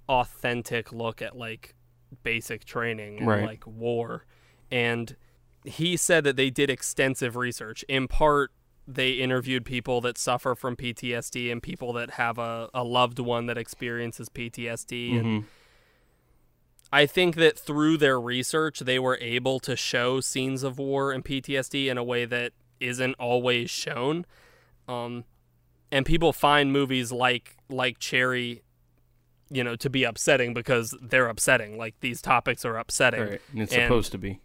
[0.09, 1.75] authentic look at like
[2.23, 3.45] basic training and Right.
[3.45, 4.27] like war
[4.71, 5.17] and
[5.65, 8.51] he said that they did extensive research in part
[8.87, 13.47] they interviewed people that suffer from PTSD and people that have a, a loved one
[13.47, 15.47] that experiences PTSD Mm-hmm.
[16.93, 21.25] I think that through their research, they were able to show scenes of war and
[21.25, 24.27] PTSD in a way that isn't always shown.
[24.87, 25.25] Um,
[25.91, 28.63] and people find movies like like Cherry,
[29.51, 31.79] you know, to be upsetting because they're upsetting.
[31.79, 33.41] Like these topics are upsetting, Right.
[33.53, 34.41] And it's And- supposed to be.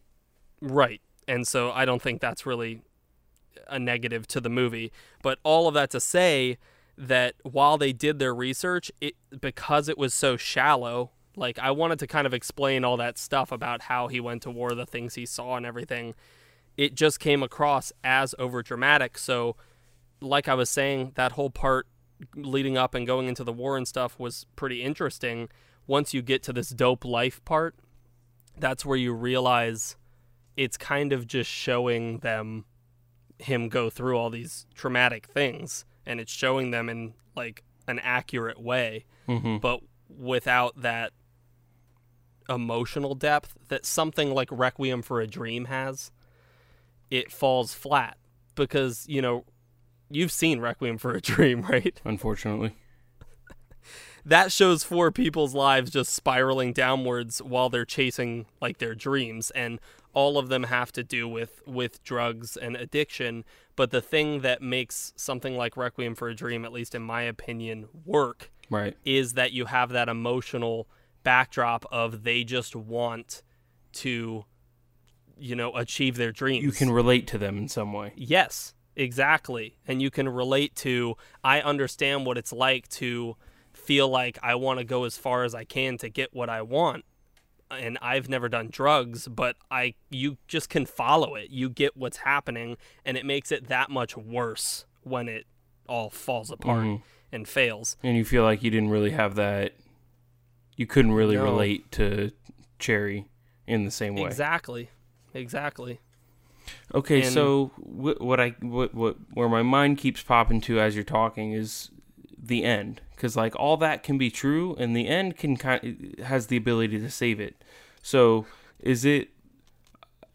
[0.61, 1.01] Right.
[1.27, 2.81] And so I don't think that's really
[3.67, 4.91] a negative to the movie.
[5.21, 6.57] But all of that to say
[6.97, 11.99] that while they did their research, it because it was so shallow, like I wanted
[11.99, 15.15] to kind of explain all that stuff about how he went to war, the things
[15.15, 16.15] he saw and everything.
[16.75, 19.17] It just came across as over dramatic.
[19.17, 19.55] So
[20.19, 21.87] like I was saying, that whole part
[22.35, 25.47] leading up and going into the war and stuff was pretty interesting.
[25.85, 27.75] Once you get to this dope life part,
[28.59, 29.95] that's where you realize
[30.55, 32.65] it's kind of just showing them
[33.37, 38.59] him go through all these traumatic things and it's showing them in like an accurate
[38.59, 39.57] way Mm-hmm.
[39.57, 41.11] but without that
[42.49, 46.11] emotional depth that something like Requiem for a Dream has.
[47.09, 48.17] it falls flat
[48.55, 49.45] because, you know,
[50.09, 51.99] you've seen Requiem for a Dream, right?
[52.05, 52.73] Unfortunately.
[54.25, 59.79] that shows four people's lives just spiraling downwards while they're chasing like their dreams and
[60.13, 64.61] all of them have to do with with drugs and addiction but the thing that
[64.61, 68.97] makes something like requiem for a dream at least in my opinion work Right.
[69.05, 70.87] is that you have that emotional
[71.31, 73.41] backdrop of they just want
[73.91, 74.45] to
[75.37, 78.13] you know achieve their dreams You can relate to them in some way.
[78.15, 79.77] Yes, exactly.
[79.87, 83.35] And you can relate to I understand what it's like to
[83.73, 86.61] feel like I want to go as far as I can to get what I
[86.61, 87.03] want.
[87.69, 91.49] And I've never done drugs, but I you just can follow it.
[91.49, 95.45] You get what's happening and it makes it that much worse when it
[95.89, 97.01] all falls apart Mhm.
[97.31, 97.97] and fails.
[98.01, 99.73] And you feel like you didn't really have that.
[100.77, 101.43] You couldn't really No.
[101.43, 102.31] relate to
[102.79, 103.25] Cherry
[103.67, 104.23] in the same way.
[104.25, 104.89] Exactly.
[105.33, 105.99] Exactly.
[106.93, 110.95] Okay, And- so wh- what I what what where my mind keeps popping to as
[110.95, 111.89] you're talking is
[112.37, 116.47] the end, because like all that can be true, and the end can kind has
[116.47, 117.61] the ability to save it.
[118.01, 118.45] So
[118.79, 119.29] is it?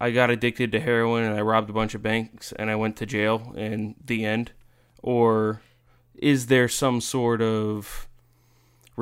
[0.00, 2.96] I got addicted to heroin and I robbed a bunch of banks and I went
[2.96, 4.50] to jail and the end,
[5.00, 5.62] or
[6.14, 8.08] is there some sort of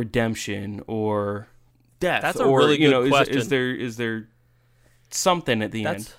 [0.00, 1.48] redemption or
[2.00, 2.22] death?
[2.22, 3.38] That's a or, really you good know, question.
[3.38, 4.28] Is, there is there
[5.10, 6.12] something at the end?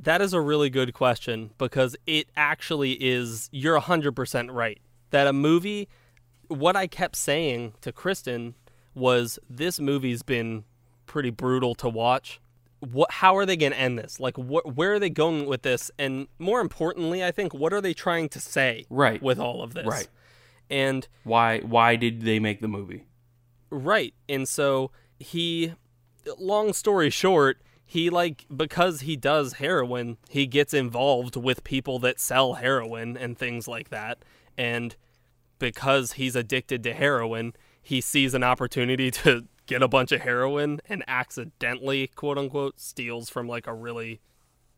[0.00, 4.80] That's a really good question because it actually is you're 100% right.
[5.10, 5.88] That a movie
[6.48, 8.54] what I kept saying to Kristen
[8.94, 10.64] was this movie's been
[11.06, 12.40] pretty brutal to watch.
[12.80, 14.20] What how are they going to end this?
[14.20, 15.90] Like what where are they going with this?
[15.98, 19.20] And more importantly, I think what are they trying to say Right.
[19.20, 19.86] with all of this?
[19.86, 20.08] Right.
[20.70, 23.04] And why why did they make the movie
[23.70, 24.14] Right.
[24.28, 25.74] And so he
[26.38, 32.20] long story short, he like because he does heroin, he gets involved with people that
[32.20, 34.18] sell heroin and things like that.
[34.56, 34.96] And
[35.58, 40.80] because he's addicted to heroin, he sees an opportunity to get a bunch of heroin
[40.88, 44.20] and accidentally, quote unquote, steals from like a really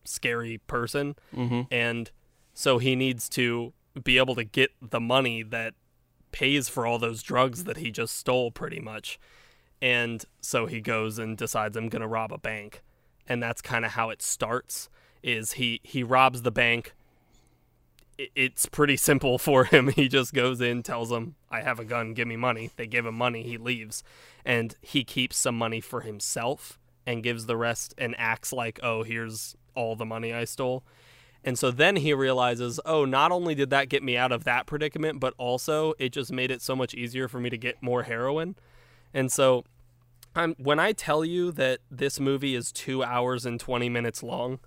[0.05, 1.15] scary person.
[1.35, 1.63] mm-hmm.
[1.71, 2.11] And
[2.55, 3.73] so he needs to
[4.03, 5.75] be able to get the money that
[6.33, 9.19] pays for all those drugs that he just stole pretty much.
[9.83, 12.83] And so he goes and decides I'm going to rob a bank.
[13.27, 14.89] And that's kind of how it starts
[15.23, 16.95] is he he robs the bank.
[18.19, 19.89] It's pretty simple for him.
[19.89, 23.07] He just goes in, tells them, "I have a gun, give me money." They give
[23.07, 24.03] him money, he leaves.
[24.45, 29.03] And he keeps some money for himself and gives the rest and acts like, "Oh,
[29.03, 30.85] here's all the money I stole."
[31.43, 34.67] And so then he realizes, oh, not only did that get me out of that
[34.67, 38.03] predicament, but also it just made it so much easier for me to get more
[38.03, 38.57] heroin.
[39.15, 39.65] And so
[40.35, 44.61] I'm, when I tell you that this movie is two hours and 20 minutes long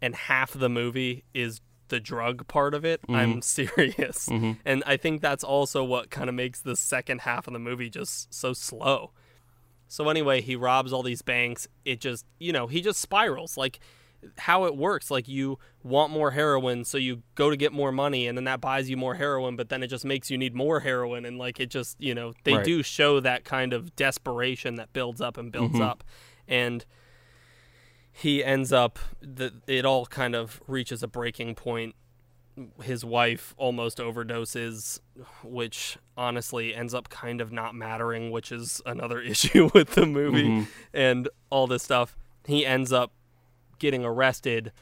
[0.00, 4.28] and half the movie is the drug part of it, I'm serious.
[4.28, 4.52] Mm-hmm.
[4.64, 7.90] And I think that's also what kind of makes the second half of the movie
[7.90, 9.12] just so slow.
[9.88, 11.66] So anyway, he robs all these banks.
[11.84, 13.56] It just, you know, he just spirals.
[13.56, 13.80] Like
[14.38, 18.26] how it works, like you want more heroin, so you go to get more money
[18.26, 20.80] and then that buys you more heroin, but then it just makes you need more
[20.80, 22.64] heroin and like it just, you know, they Right.
[22.64, 25.82] do show that kind of desperation that builds up and builds Mhm.
[25.82, 26.04] up.
[26.48, 26.84] And
[28.12, 31.94] he ends up the it all kind of reaches a breaking point
[32.82, 34.98] his wife almost overdoses
[35.44, 40.48] which honestly ends up kind of not mattering which is another issue with the movie
[40.48, 40.66] Mhm.
[40.92, 43.12] and all this stuff he ends up
[43.78, 44.72] getting arrested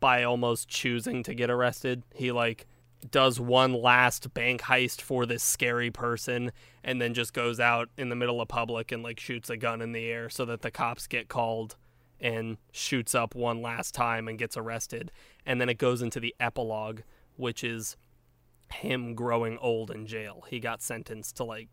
[0.00, 2.66] by almost choosing to get arrested he like
[3.10, 6.50] does one last bank heist for this scary person
[6.82, 9.80] and then just goes out in the middle of public and like shoots a gun
[9.80, 11.76] in the air so that the cops get called
[12.20, 15.12] and shoots up one last time and gets arrested.
[15.44, 17.00] And then it goes into the epilogue,
[17.36, 17.96] which is
[18.72, 20.44] him growing old in jail.
[20.48, 21.68] He got sentenced to like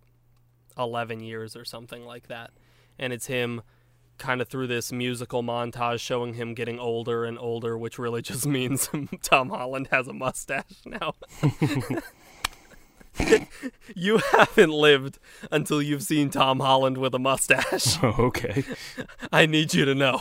[0.77, 2.51] 11 years or something like that.
[2.99, 3.62] And it's him
[4.17, 8.45] kind of through this musical montage showing him getting older and older, which really just
[8.45, 8.89] means
[9.21, 11.13] Tom Holland has a mustache now.
[13.95, 15.19] you haven't lived
[15.52, 17.97] until you've seen Tom Holland with a mustache.
[18.03, 18.64] Oh, okay.
[19.32, 20.20] I need you to know.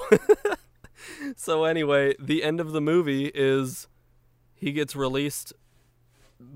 [1.36, 3.88] so anyway, the end of the movie is
[4.55, 5.53] he gets released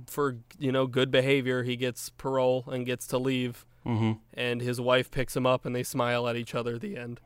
[0.06, 1.62] for, you know, good behavior.
[1.62, 4.14] He gets parole and gets to leave Mm-hmm.
[4.34, 7.20] and his wife picks him up and they smile at each other at the end.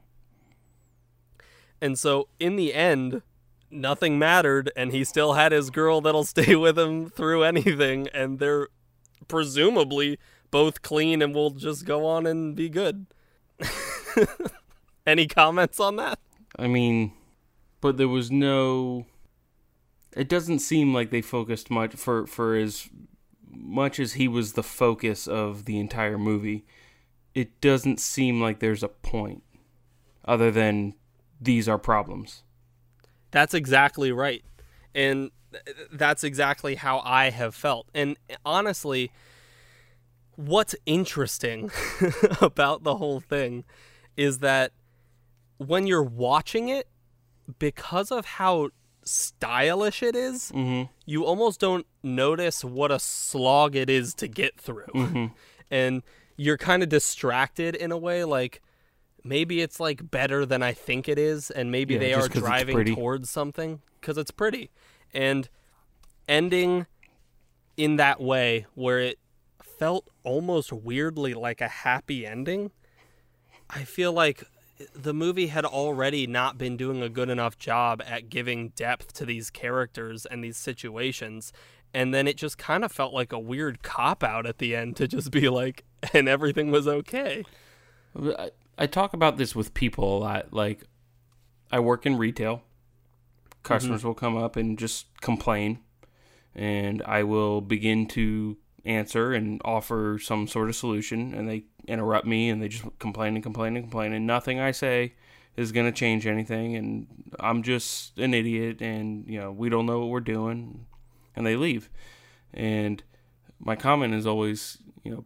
[1.81, 3.23] And so in the end,
[3.71, 8.39] nothing mattered and he still had his girl that'll stay with him through anything and
[8.39, 8.69] they're
[9.29, 10.19] presumably
[10.51, 13.07] both clean and will just go on and be good.
[15.07, 16.19] Any comments on that?
[16.59, 17.13] I mean,
[17.81, 19.07] but there was no
[20.17, 22.89] It doesn't seem like they focused much for for as
[23.49, 26.65] much as he was the focus of the entire movie.
[27.35, 29.43] It doesn't seem like there's a point
[30.25, 30.95] other than
[31.41, 32.43] these are problems.
[33.31, 34.45] That's exactly right.
[34.95, 35.31] And
[35.93, 37.89] that's exactly how I have felt.
[37.95, 39.11] And honestly,
[40.37, 41.71] what's interesting
[42.41, 43.65] about the whole thing
[44.17, 44.73] is that
[45.59, 46.89] when you're watching it,
[47.59, 48.71] because of how
[49.05, 50.91] stylish it is, Mm-hmm.
[51.07, 54.87] you almost don't notice what a slog it is to get through.
[54.95, 55.27] Mm-hmm.
[55.73, 56.03] And
[56.37, 58.61] you're kind of distracted in a way like
[59.25, 62.95] maybe it's like better than I think it is and maybe Yeah, they are driving
[62.95, 64.71] towards something cuz it's pretty.
[65.13, 65.49] And
[66.29, 66.87] ending
[67.77, 69.19] in that way where it
[69.63, 72.71] felt almost weirdly like a happy ending,
[73.69, 74.45] I feel like
[74.95, 79.25] the movie had already not been doing a good enough job at giving depth to
[79.27, 81.53] these characters and these situations.
[81.93, 84.97] And then it just kind of felt like a weird cop out at the end
[84.97, 87.45] to just be like, and everything was okay.
[88.17, 88.51] I,
[88.81, 90.55] I talk about this with people a lot.
[90.55, 90.85] Like,
[91.71, 92.63] I work in retail.
[93.63, 94.09] Customers mm-hmm.
[94.09, 95.81] will come up and just complain,
[96.55, 98.57] and I will begin to
[98.87, 101.35] answer and offer some sort of solution.
[101.35, 104.71] And they interrupt me and they just complain and complain and complain, and nothing I
[104.71, 105.13] say
[105.59, 106.75] is going to change anything.
[106.75, 107.07] And
[107.39, 110.87] I'm just an idiot, and you know we don't know what we're doing,
[111.37, 111.91] and they leave.
[112.55, 113.03] And
[113.59, 115.25] my comment is always, you know,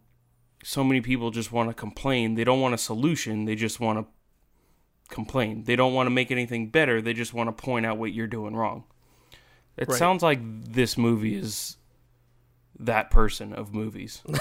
[0.64, 2.34] so many people just want to complain.
[2.34, 3.44] They don't want a solution.
[3.44, 4.06] They just want to
[5.14, 5.64] complain.
[5.64, 7.00] They don't want to make anything better.
[7.02, 8.84] They just want to point out what you're doing wrong.
[9.76, 9.98] It Right.
[9.98, 11.76] sounds like this movie is
[12.78, 14.22] that person of movies.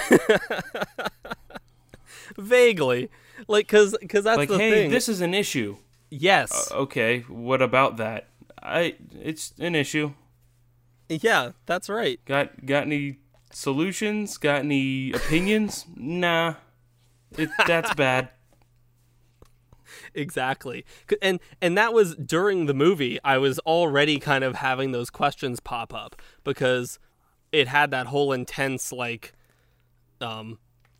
[2.38, 3.10] Vaguely.
[3.48, 4.90] Like, cause, cause that's like, the hey, thing.
[4.90, 5.76] this is an issue.
[6.10, 6.70] yes.
[6.72, 8.28] Uh, okay, what about that?
[8.62, 10.12] I it's an issue.
[11.08, 12.18] yeah, that's right.
[12.24, 13.18] Got got any
[13.54, 14.38] solutions?
[14.38, 15.86] Got any opinions?
[15.96, 16.54] nah.
[17.36, 18.30] It, that's bad.
[20.14, 20.84] Exactly.
[21.22, 25.60] And and that was during the movie I was already kind of having those questions
[25.60, 26.98] pop up because
[27.52, 29.34] it had that whole intense like
[30.20, 30.58] um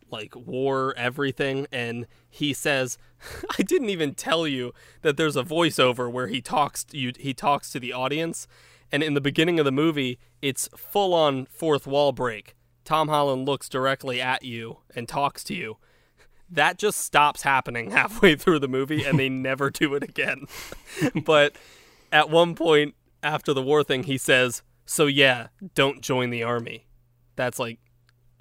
[0.09, 2.97] like war everything and he says
[3.59, 7.33] I didn't even tell you that there's a voiceover where he talks to you he
[7.33, 8.47] talks to the audience
[8.91, 12.55] and in the beginning of the movie it's full on fourth wall break.
[12.83, 15.77] Tom Holland looks directly at you and talks to you
[16.49, 20.45] that just stops happening halfway through the movie and they never do it again.
[21.25, 21.55] but
[22.11, 26.87] at one point after the war thing, he says, So yeah, don't join the army.
[27.35, 27.79] That's like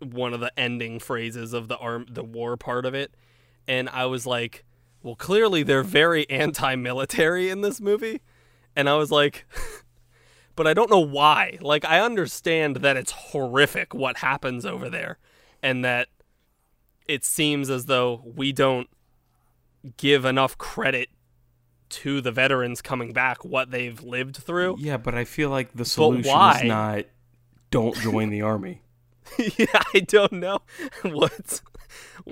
[0.01, 3.15] one of the ending phrases of the arm the war part of it.
[3.67, 4.65] And I was like,
[5.03, 8.21] Well, clearly they're very anti military in this movie.
[8.77, 9.47] And I was like
[10.57, 11.59] but I don't know why.
[11.61, 15.19] Like I understand that it's horrific what happens over there
[15.63, 16.09] and that
[17.09, 18.89] it seems as though we don't
[19.97, 21.09] give enough credit
[21.91, 24.77] to the veterans coming back what they've lived through.
[24.79, 27.05] Yeah, but I feel like the solution is not
[27.71, 28.83] don't join the army.
[29.57, 30.61] yeah, I don't know
[31.03, 31.61] what.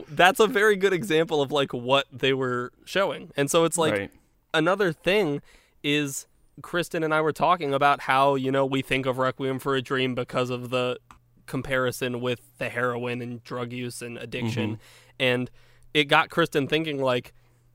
[0.09, 3.93] That's a very good example of like what they were showing, and so it's like
[3.93, 4.11] right.
[4.55, 5.43] another thing
[5.83, 6.27] is
[6.61, 9.83] Kristen and I were talking about how you know we think of Requiem for a
[9.83, 10.99] Dream because of the
[11.47, 14.83] comparison with the heroin and drug use and addiction, mm-hmm.
[15.19, 15.51] and
[15.95, 17.33] it got Kristen thinking like.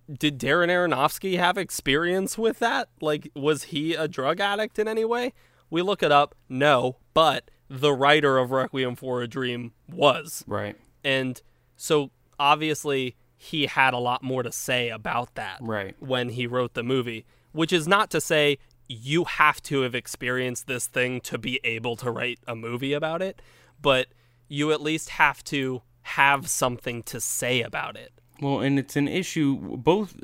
[0.10, 2.88] Did Darren Aronofsky have experience with that?
[3.02, 5.34] Like, was he a drug addict in any way?
[5.70, 6.34] We look it up.
[6.48, 10.46] No, but the writer of Requiem for a Dream was.
[10.48, 10.78] Right.
[11.04, 11.42] And
[11.76, 15.96] so obviously he had a lot more to say about that Right.
[16.00, 20.68] when he wrote the movie, which is not to say you have to have experienced
[20.68, 23.42] this thing to be able to write a movie about it,
[23.82, 24.08] but
[24.48, 28.14] you at least have to have something to say about it.
[28.42, 30.16] Well, and it's an issue both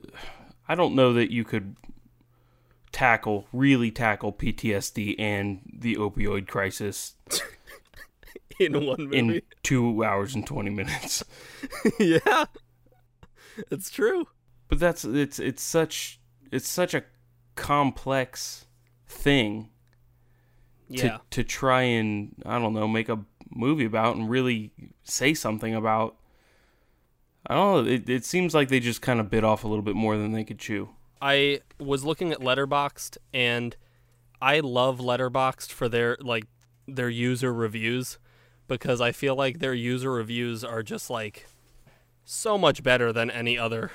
[0.67, 1.75] I don't know that you could
[2.91, 7.15] tackle really tackle PTSD and the opioid crisis
[8.59, 9.17] In one movie.
[9.17, 11.23] in 2 hours and 20 minutes.
[11.99, 12.45] yeah.
[13.71, 14.27] It's true.
[14.67, 16.19] But that's it's it's such
[16.51, 17.03] it's such a
[17.63, 18.65] complex
[19.07, 19.69] thing
[20.97, 21.17] to Yeah.
[21.29, 24.71] to try and I don't know make a movie about and really
[25.03, 26.17] say something about.
[27.47, 27.91] I don't know.
[27.91, 30.33] It it seems like they just kind of bit off a little bit more than
[30.33, 30.89] they could chew.
[31.21, 33.77] I was looking at Letterboxd and
[34.41, 36.45] I love Letterboxd for their like
[36.85, 38.17] their user reviews
[38.67, 41.47] because I feel like their user reviews are just like
[42.25, 43.89] so much better than any other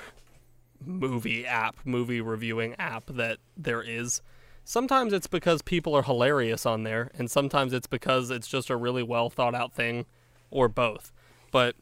[0.85, 4.21] movie app, movie reviewing app that there is.
[4.69, 8.75] sometimes it's because people are hilarious on there, and sometimes it's because it's just a
[8.75, 10.05] really well thought out thing,
[10.51, 11.11] or both.
[11.51, 11.75] But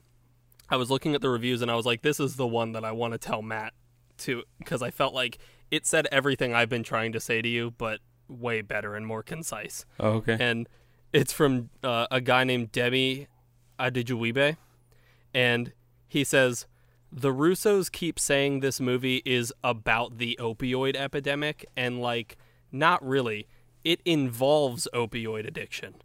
[0.69, 2.85] I was looking at the reviews and I was like, this is the one that
[2.85, 3.73] I want to tell Matt
[4.19, 5.37] to, because I felt like
[5.69, 9.21] it said everything I've been trying to say to you, but way better and more
[9.21, 9.85] concise.
[9.99, 10.37] Oh, okay.
[10.39, 10.69] And
[11.11, 13.27] it's from uh, a guy named Demi
[13.77, 14.55] Adejuyigbe,
[15.33, 15.73] and
[16.07, 16.67] he says
[17.11, 22.37] the Russos keep saying this movie is about the opioid epidemic, and like,
[22.71, 23.47] not really.
[23.83, 25.95] It involves opioid addiction.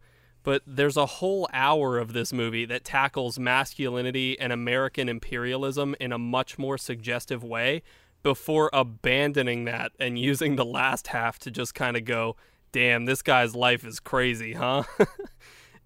[0.44, 6.12] But there's a whole hour of this movie that tackles masculinity and American imperialism in
[6.12, 7.82] a much more suggestive way
[8.22, 12.36] before abandoning that and using the last half to just kind of go,
[12.72, 14.84] damn, this guy's life is crazy, huh?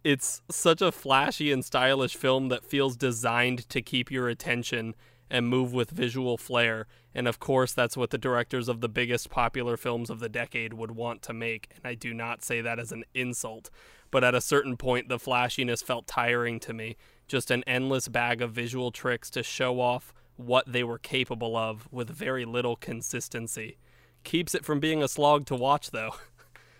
[0.06, 4.94] it's such a flashy and stylish film that feels designed to keep your attention
[5.28, 6.86] and move with visual flair.
[7.12, 10.74] And of course, that's what the directors of the biggest popular films of the decade
[10.74, 11.70] would want to make.
[11.74, 13.68] And I do not say that as an insult.
[14.12, 16.96] But at a certain point, the flashiness felt tiring to me.
[17.26, 21.88] Just an endless bag of visual tricks to show off what they were capable of
[21.90, 23.76] with very little consistency.
[24.22, 26.14] Keeps it from being a slog to watch, though.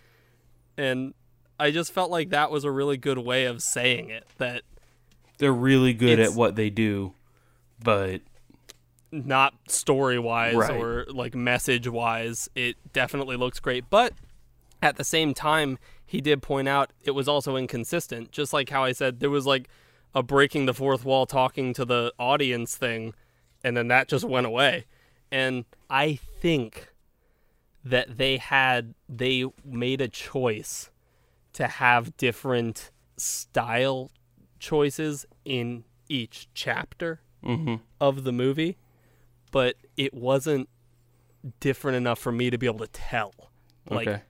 [0.78, 1.12] and
[1.58, 4.26] I just felt like that was a really good way of saying it.
[4.38, 4.62] That
[5.38, 7.14] They're really good at what they do,
[7.82, 8.20] but
[9.10, 10.70] not story wise Right.
[10.80, 13.88] or like message wise, it definitely looks great.
[13.88, 14.12] But
[14.82, 18.30] at the same time, he did point out it was also inconsistent.
[18.32, 19.68] Just like how I said there was like
[20.14, 23.14] a breaking the fourth wall talking to the audience thing,
[23.64, 24.86] and then that just went away.
[25.30, 26.92] And I think
[27.84, 30.90] that they had they made a choice
[31.56, 34.10] to have different style
[34.58, 37.80] choices in each chapter mhm.
[37.98, 38.76] of the movie,
[39.52, 40.68] but it wasn't
[41.60, 43.32] different enough for me to be able to tell.
[43.88, 44.22] Like okay.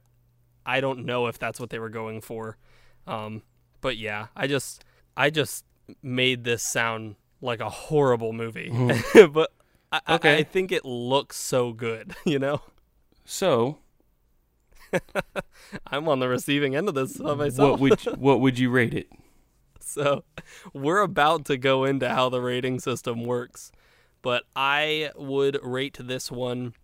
[0.65, 2.59] I don't know if that's what they were going for.
[3.09, 3.43] Um,
[3.81, 4.85] but yeah, I just
[5.17, 5.65] I just
[6.05, 8.71] made this sound like a horrible movie.
[9.33, 9.53] but
[9.91, 12.61] I, I- I think it looks so good, you know?
[13.25, 13.79] So,
[15.87, 17.73] I'm on the receiving end of this of myself.
[17.73, 19.09] what would you, what would you rate it?
[19.81, 20.25] So
[20.73, 23.73] we're about to go into how the rating system works.
[24.23, 26.75] But I would rate this one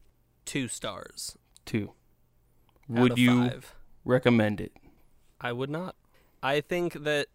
[0.44, 1.36] two stars.
[1.64, 1.92] Two.
[2.88, 3.74] Would you five.
[4.04, 4.72] recommend it?
[5.40, 5.96] I would not.
[6.42, 7.28] I think that,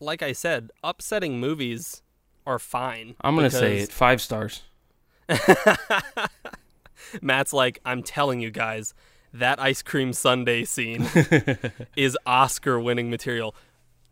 [0.00, 2.02] like I said, upsetting movies
[2.46, 3.14] are fine.
[3.20, 4.62] I'm gonna say it five stars.
[7.22, 8.94] Matt's like, I'm telling you guys,
[9.34, 11.08] that ice cream sundae scene
[11.96, 13.54] is Oscar winning material.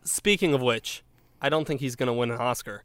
[0.05, 1.03] Speaking of which,
[1.43, 2.85] I don't think he's going to win an Oscar.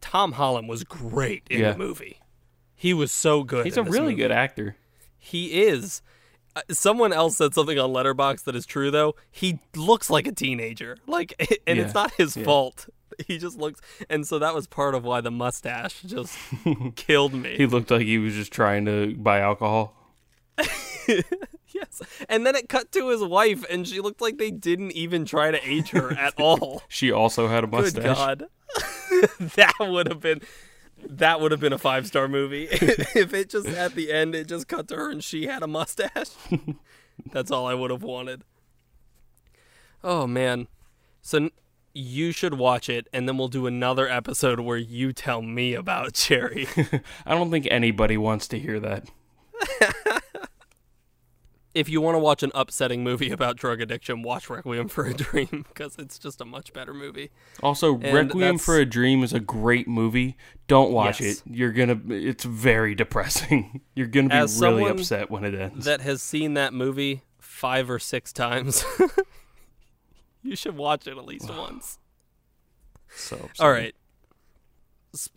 [0.00, 1.72] Tom Holland was great in Yeah.
[1.72, 2.18] the movie.
[2.74, 3.64] He was so good.
[3.64, 4.14] He's a really movie.
[4.16, 4.76] good actor.
[5.18, 6.02] He is.
[6.56, 9.14] Uh, Someone else said something on Letterboxd that is true though.
[9.30, 10.96] He looks like a teenager.
[11.06, 11.34] Like
[11.66, 11.84] and Yeah.
[11.84, 12.44] it's not his Yeah.
[12.44, 12.88] fault.
[13.28, 16.36] He just looks and so that was part of why the mustache just
[16.96, 17.56] killed me.
[17.56, 19.94] He looked like he was just trying to buy alcohol.
[21.68, 22.02] yes.
[22.28, 25.50] And then it cut to his wife and she looked like they didn't even try
[25.50, 26.82] to age her at all.
[26.88, 27.94] She also had a mustache.
[27.94, 28.44] Good god.
[29.56, 30.40] that would have been
[31.06, 34.46] that would have been a five star movie if it just at the end it
[34.48, 36.30] just cut to her and she had a mustache.
[37.32, 38.44] That's all I would have wanted.
[40.04, 40.68] Oh man,
[41.20, 41.50] so n-
[41.94, 46.14] you should watch it, and then we'll do another episode where you tell me about
[46.14, 46.66] Cherry.
[47.26, 49.08] I don't think anybody wants to hear that.
[51.74, 55.14] If you want to watch an upsetting movie about drug addiction, watch Requiem for a
[55.14, 57.30] Dream because it's just a much better movie.
[57.62, 60.36] Also, And Requiem that's- for a Dream is a great movie.
[60.68, 61.38] Don't watch Yes.
[61.38, 61.42] it.
[61.46, 62.00] You're gonna.
[62.08, 63.80] It's very depressing.
[63.94, 65.84] You're gonna be As really upset when it ends.
[65.86, 68.84] that has seen that movie five or six times,
[70.42, 71.98] you should watch it at least once.
[73.14, 73.50] so upsetting.
[73.60, 73.94] All right.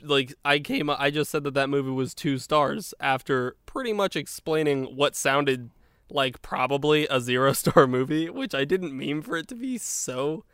[0.02, 4.16] Like I came, I just said that that movie was two stars after pretty much
[4.16, 5.70] explaining what sounded
[6.10, 10.46] like probably a zero star movie, which I didn't mean for it to be so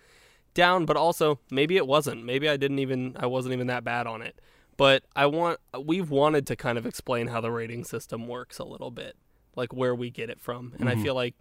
[0.54, 2.26] down, but also maybe it wasn't.
[2.26, 4.39] Maybe I didn't even, I wasn't even that bad on it.
[4.78, 8.64] But I want, we've wanted to kind of explain how the rating system works a
[8.64, 9.16] little bit,
[9.56, 11.04] like where we get it from, and I mm-hmm.
[11.04, 11.36] feel like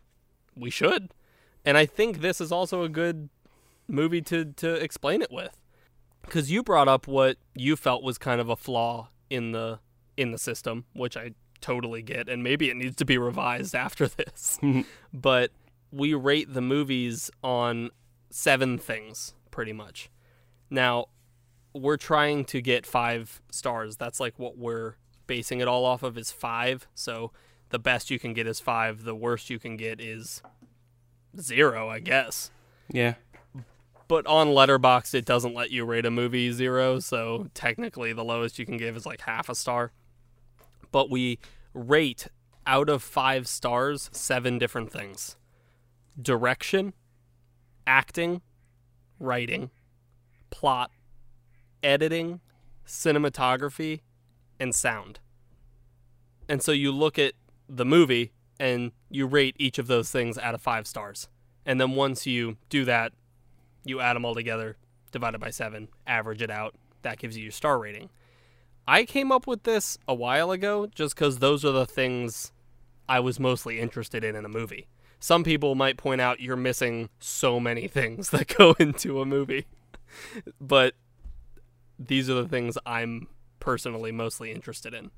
[0.54, 1.14] we should.
[1.64, 3.30] And I think this is also a good
[3.90, 5.60] movie to to explain it with
[6.22, 9.80] because you brought up what you felt was kind of a flaw in the
[10.16, 14.06] in the system which i totally get and maybe it needs to be revised after
[14.06, 14.82] this mm-hmm.
[15.12, 15.50] but
[15.92, 17.90] we rate the movies on
[18.30, 20.10] seven things pretty much
[20.70, 21.06] now
[21.72, 24.94] we're trying to get five stars that's like what we're
[25.26, 27.30] basing it all off of is five so
[27.70, 29.04] the best you can get is five.
[29.04, 30.42] The worst you can get is
[31.40, 32.50] zero, I guess.
[32.92, 33.14] Yeah.
[34.08, 38.58] But on Letterboxd, it doesn't let you rate a movie zero, so technically the lowest
[38.58, 39.92] you can give is like half a star.
[40.92, 41.38] But we
[41.74, 42.28] rate
[42.66, 45.36] out of five stars seven different things
[46.20, 46.92] direction,
[47.86, 48.42] acting,
[49.18, 49.70] writing,
[50.50, 50.90] plot,
[51.82, 52.40] editing,
[52.86, 54.00] cinematography,
[54.58, 55.20] and sound.
[56.48, 57.34] And so you look at
[57.68, 61.28] the movie and you rate each of those things out of five stars.
[61.64, 63.12] And then once you do that,
[63.84, 64.76] you add them all together,
[65.12, 66.74] divide it by seven, average it out.
[67.02, 68.10] That gives you your star rating.
[68.86, 72.52] I came up with this a while ago just because those are the things
[73.08, 74.88] I was mostly interested in in a movie.
[75.18, 79.66] Some people might point out you're missing so many things that go into a movie,
[80.60, 80.94] but
[81.98, 83.28] these are the things I'm
[83.58, 85.10] personally mostly interested in.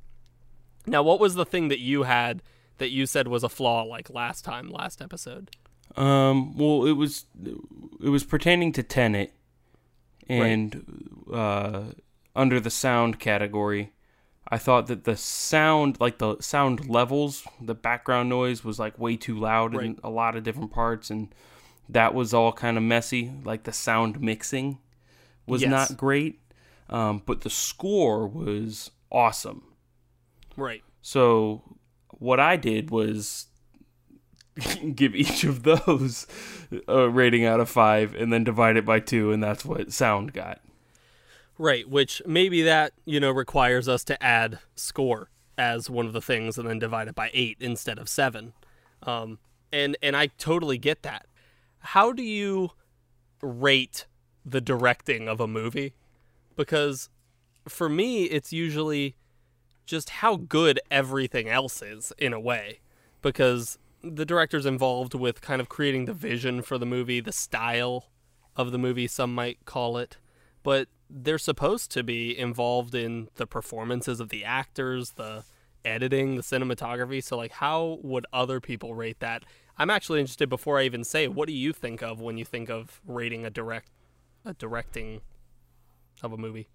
[0.86, 2.42] Now, what was the thing that you had
[2.78, 5.50] that you said was a flaw like last time, last episode?
[5.96, 6.56] Um.
[6.56, 7.26] Well, it was
[8.02, 9.34] it was pertaining to Tenet,
[10.28, 11.82] and uh,
[12.35, 13.93] under the sound category,
[14.49, 19.16] I thought that the sound, like the sound levels, the background noise was like way
[19.16, 19.87] too loud Right.
[19.87, 21.35] in a lot of different parts, and
[21.89, 23.33] that was all kind of messy.
[23.45, 24.78] Like the sound mixing
[25.47, 25.70] was Yes.
[25.70, 26.41] not great,
[26.91, 29.62] um, but the score was awesome.
[30.57, 30.83] Right.
[31.01, 31.62] So
[32.11, 33.47] what I did was
[34.95, 36.26] give each of those
[36.87, 40.33] a rating out of five, and then divide it by two, and that's what sound
[40.35, 40.61] got.
[41.59, 45.28] Right, which maybe that, you know, requires us to add score
[45.59, 48.53] as one of the things and then divide it by 8 instead of 7.
[49.03, 49.38] Um
[49.72, 51.26] and and I totally get that.
[51.80, 52.70] How do you
[53.42, 54.07] rate
[54.44, 55.94] the directing of a movie?
[56.57, 57.11] Because
[57.68, 59.16] for me it's usually
[59.84, 62.80] just how good everything else is in a way
[63.20, 68.07] because the director's involved with kind of creating the vision for the movie, the style
[68.57, 70.18] of the movie some might call it,
[70.62, 75.44] but they're supposed to be involved in the performances of the actors, the
[75.84, 77.22] editing, the cinematography.
[77.22, 79.44] So like how would other people rate that?
[79.76, 82.70] I'm actually interested before I even say what do you think of when you think
[82.70, 83.90] of rating a direct
[84.44, 85.20] a directing
[86.22, 86.68] of a movie?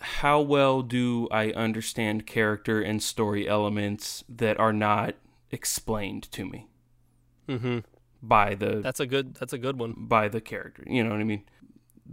[0.00, 5.14] How well do I understand character and story elements that are not
[5.50, 6.68] explained to me
[7.48, 7.84] Mhm.
[8.22, 9.94] by the That's a good that's a good one.
[9.96, 10.84] by the character.
[10.86, 11.44] You know what I mean?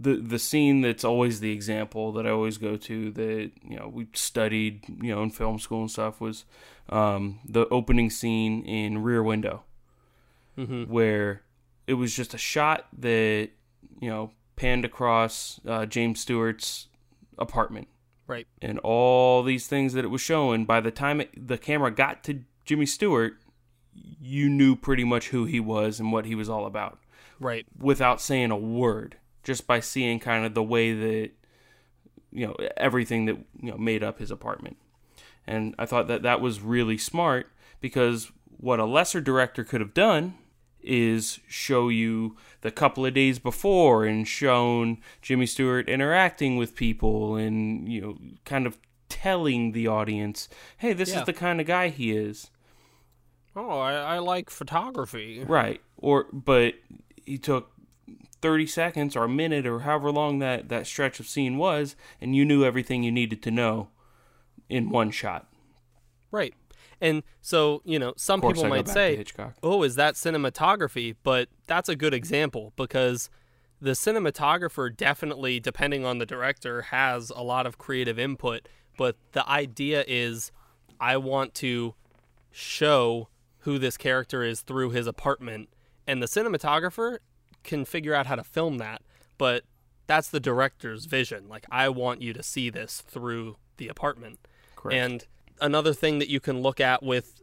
[0.00, 3.88] The the scene that's always the example that I always go to that you know
[3.88, 6.44] we studied you know in film school and stuff was
[6.88, 9.64] um, the opening scene in Rear Window,
[10.56, 10.86] Mhm.
[10.88, 11.42] where
[11.86, 13.48] it was just a shot that
[14.00, 16.88] you know panned across uh, James Stewart's
[17.38, 17.88] apartment
[18.26, 18.46] Right.
[18.62, 20.64] and all these things that it was showing.
[20.64, 23.34] By the time it, the camera got to Jimmy Stewart,
[23.94, 26.98] you knew pretty much who he was and what he was all about
[27.40, 27.66] Right.
[27.78, 29.16] without saying a word,
[29.48, 31.30] just by seeing kind of the way that
[32.30, 34.76] you know everything that you know made up his apartment.
[35.46, 39.94] And I thought that that was really smart because what a lesser director could have
[39.94, 40.34] done
[40.82, 47.34] is show you the couple of days before and shown Jimmy Stewart interacting with people
[47.36, 48.76] and you know kind of
[49.08, 51.20] telling the audience, "Hey, this Yeah.
[51.20, 52.50] is the kind of guy he is."
[53.56, 55.42] Oh, I, I like photography.
[55.42, 55.80] Right.
[55.96, 56.74] Or but
[57.24, 57.72] he took
[58.40, 62.36] 30 seconds or a minute or however long that that stretch of scene was and
[62.36, 63.88] you knew everything you needed to know
[64.68, 65.48] in one shot.
[66.30, 66.54] Right.
[67.00, 69.24] And so, you know, some people I might say,
[69.62, 71.14] oh, is that cinematography?
[71.22, 73.30] But that's a good example because
[73.80, 78.68] the cinematographer definitely, depending on the director, has a lot of creative input.
[78.96, 80.50] But the idea is,
[81.00, 81.94] I want to
[82.50, 83.28] show
[83.58, 85.68] who this character is through his apartment,
[86.06, 87.18] and the cinematographer
[87.68, 89.02] can figure out how to film that.
[89.36, 89.62] But
[90.08, 91.48] that's the director's vision.
[91.48, 94.40] Like, I want you to see this through the apartment.
[94.74, 94.96] Correct.
[94.96, 95.26] And
[95.60, 97.42] another thing that you can look at with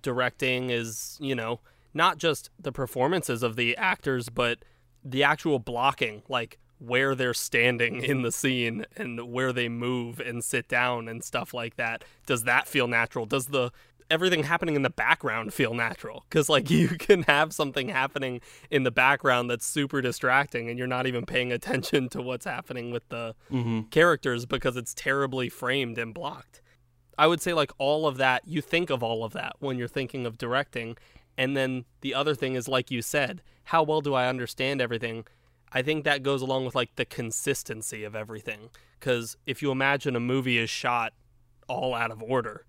[0.00, 1.60] directing is, you know,
[1.94, 4.58] not just the performances of the actors, but
[5.04, 10.42] the actual blocking, like where they're standing in the scene and where they move and
[10.42, 12.04] sit down and stuff like that.
[12.26, 13.26] Does that feel natural?
[13.26, 13.70] Does the
[14.10, 16.24] everything happening in the background feel natural?
[16.30, 18.40] Cuz like you can have something happening
[18.70, 22.90] in the background that's super distracting and you're not even paying attention to what's happening
[22.90, 23.90] with the Mhm.
[23.90, 26.60] characters because it's terribly framed and blocked.
[27.18, 29.88] I would say like all of that, you think of all of that when you're
[29.88, 30.96] thinking of directing.
[31.38, 35.26] And then the other thing is like you said, how well do I understand everything?
[35.72, 40.14] I think that goes along with like the consistency of everything cuz if you imagine
[40.14, 41.12] a movie is shot
[41.68, 42.66] all out of order,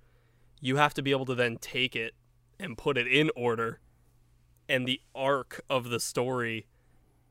[0.63, 2.13] you have to be able to then take it
[2.57, 3.81] and put it in order
[4.69, 6.67] and the arc of the story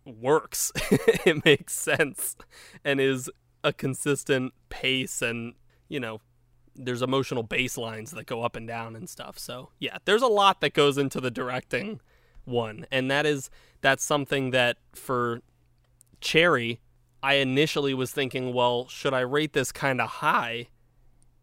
[0.04, 0.70] works.
[1.24, 2.36] it makes sense
[2.84, 3.30] and is
[3.64, 5.54] a consistent pace and,
[5.88, 6.20] you know,
[6.76, 9.38] there's emotional baselines that go up and down and stuff.
[9.38, 12.00] So, yeah, there's a lot that goes into the directing
[12.44, 12.84] one.
[12.92, 13.48] And that is
[13.80, 15.40] that's something that for
[16.20, 16.80] Cherry,
[17.22, 20.68] I initially was thinking, well, should I rate this kind of high?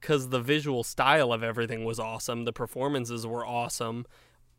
[0.01, 4.05] Cuz the visual style of everything was awesome, the performances were awesome,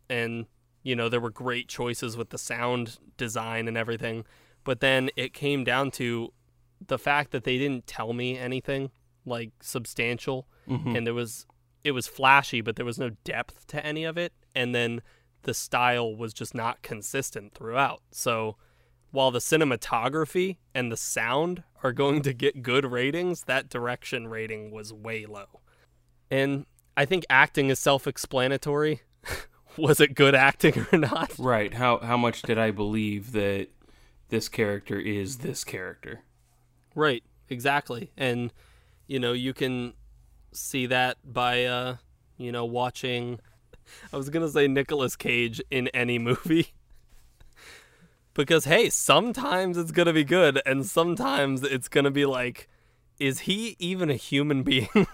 [0.09, 0.47] and
[0.83, 4.25] you know, there were great choices with the sound design and everything.
[4.65, 6.33] But then it came down to
[6.87, 8.91] the fact that they didn't tell me anything
[9.27, 10.97] like substantial Mhm.
[10.97, 11.47] and there was
[11.85, 15.03] it was flashy but there was no depth to any of it and then
[15.43, 18.03] the style was just not consistent throughout.
[18.11, 18.57] So
[19.11, 24.71] while the cinematography and the sound are going to get good ratings, that direction rating
[24.71, 25.61] was way low.
[26.31, 26.67] And
[26.97, 29.03] I think acting is self-explanatory.
[29.77, 31.33] was it good acting or not?
[31.39, 31.75] Right.
[31.75, 33.69] How how much did I believe that
[34.29, 36.23] this character is this character?
[36.95, 38.13] Right, exactly.
[38.17, 38.53] And
[39.07, 39.95] you know, you can
[40.53, 41.97] see that by uh,
[42.37, 43.41] you know, watching
[44.13, 46.75] I was going to say Nicolas Cage in any movie.
[48.35, 52.69] Because hey, sometimes it's going to be good and sometimes it's going to be like
[53.21, 55.07] is he even a human being?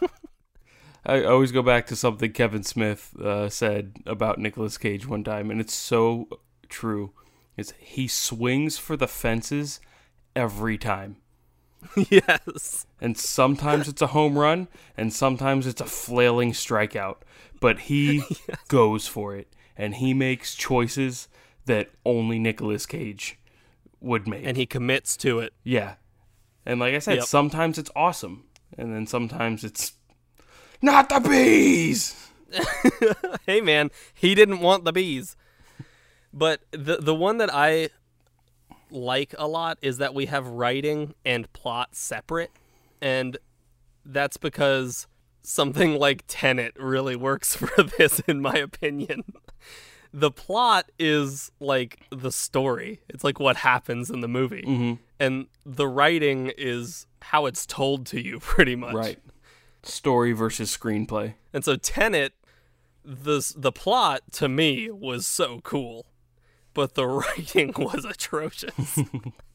[1.05, 5.51] I always go back to something Kevin Smith uh, said about Nicolas Cage one time,
[5.51, 6.29] and it's so
[6.69, 7.13] true.
[7.57, 9.81] It's he swings for the fences
[10.35, 11.17] every time,
[12.11, 12.87] yes.
[13.01, 17.19] and sometimes it's a home run, and sometimes it's a flailing strikeout.
[17.61, 18.25] But he
[18.69, 21.29] goes for it, and he makes choices
[21.67, 23.39] that only Nicolas Cage
[24.01, 24.45] would make.
[24.47, 25.53] And he commits to it.
[25.63, 25.95] Yeah.
[26.65, 27.25] And like I said, Yep.
[27.25, 28.45] sometimes it's awesome.
[28.77, 29.93] And then sometimes it's
[30.83, 32.31] not the bees.
[33.47, 35.37] hey man, he didn't want the bees.
[36.33, 37.91] But the the one that I
[38.91, 42.53] like a lot is that we have writing and plot separate
[43.03, 43.37] and
[44.05, 45.09] that's because
[45.43, 49.25] something like Tenet really works for this in my opinion.
[50.13, 53.01] The plot is like the story.
[53.09, 54.63] It's like what happens in the movie.
[54.63, 54.95] Mm-hmm.
[55.19, 58.95] And the writing is how it's told to you pretty much.
[58.95, 59.19] Right.
[59.83, 61.35] Story versus screenplay.
[61.53, 62.33] And so Tenet,
[63.05, 66.07] the the plot to me was so cool,
[66.75, 68.99] but the writing was atrocious.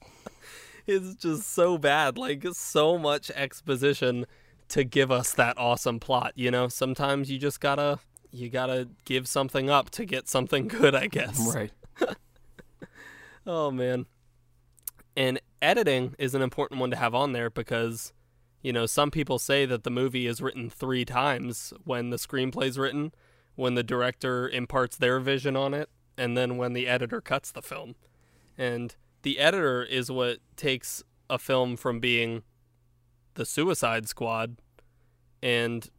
[0.88, 4.26] it's just so bad, like so much exposition
[4.70, 6.32] to give us that awesome plot.
[6.36, 8.00] You know, sometimes you just gotta
[8.32, 10.96] you gotta give something up to get something good.
[10.96, 11.40] I guess.
[11.54, 11.72] Right.
[13.44, 14.06] Oh man.
[15.18, 18.14] And editing is an important one to have on there because
[18.62, 22.78] you know, some people say that the movie is written 3 times when the screenplay's
[22.78, 23.12] written,
[23.56, 27.64] when the director imparts their vision on it, and then when the editor cuts the
[27.64, 27.96] film.
[28.60, 32.44] And the editor is what takes a film from being
[33.34, 34.58] the Suicide Squad
[35.42, 35.90] and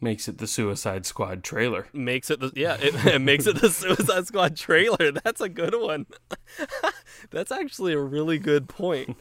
[0.00, 1.86] Makes it the Suicide Squad trailer.
[1.92, 5.74] makes it the yeah it, it makes it the suicide squad trailer that's a good
[5.74, 6.06] one
[7.30, 9.16] that's actually a really good point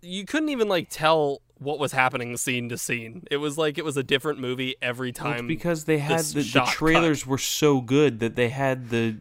[0.00, 3.84] you couldn't even like tell what was happening scene to scene it was like it
[3.84, 6.74] was a different movie every time it's because they had the, the shot cut.
[6.74, 9.18] trailers were so good that they had the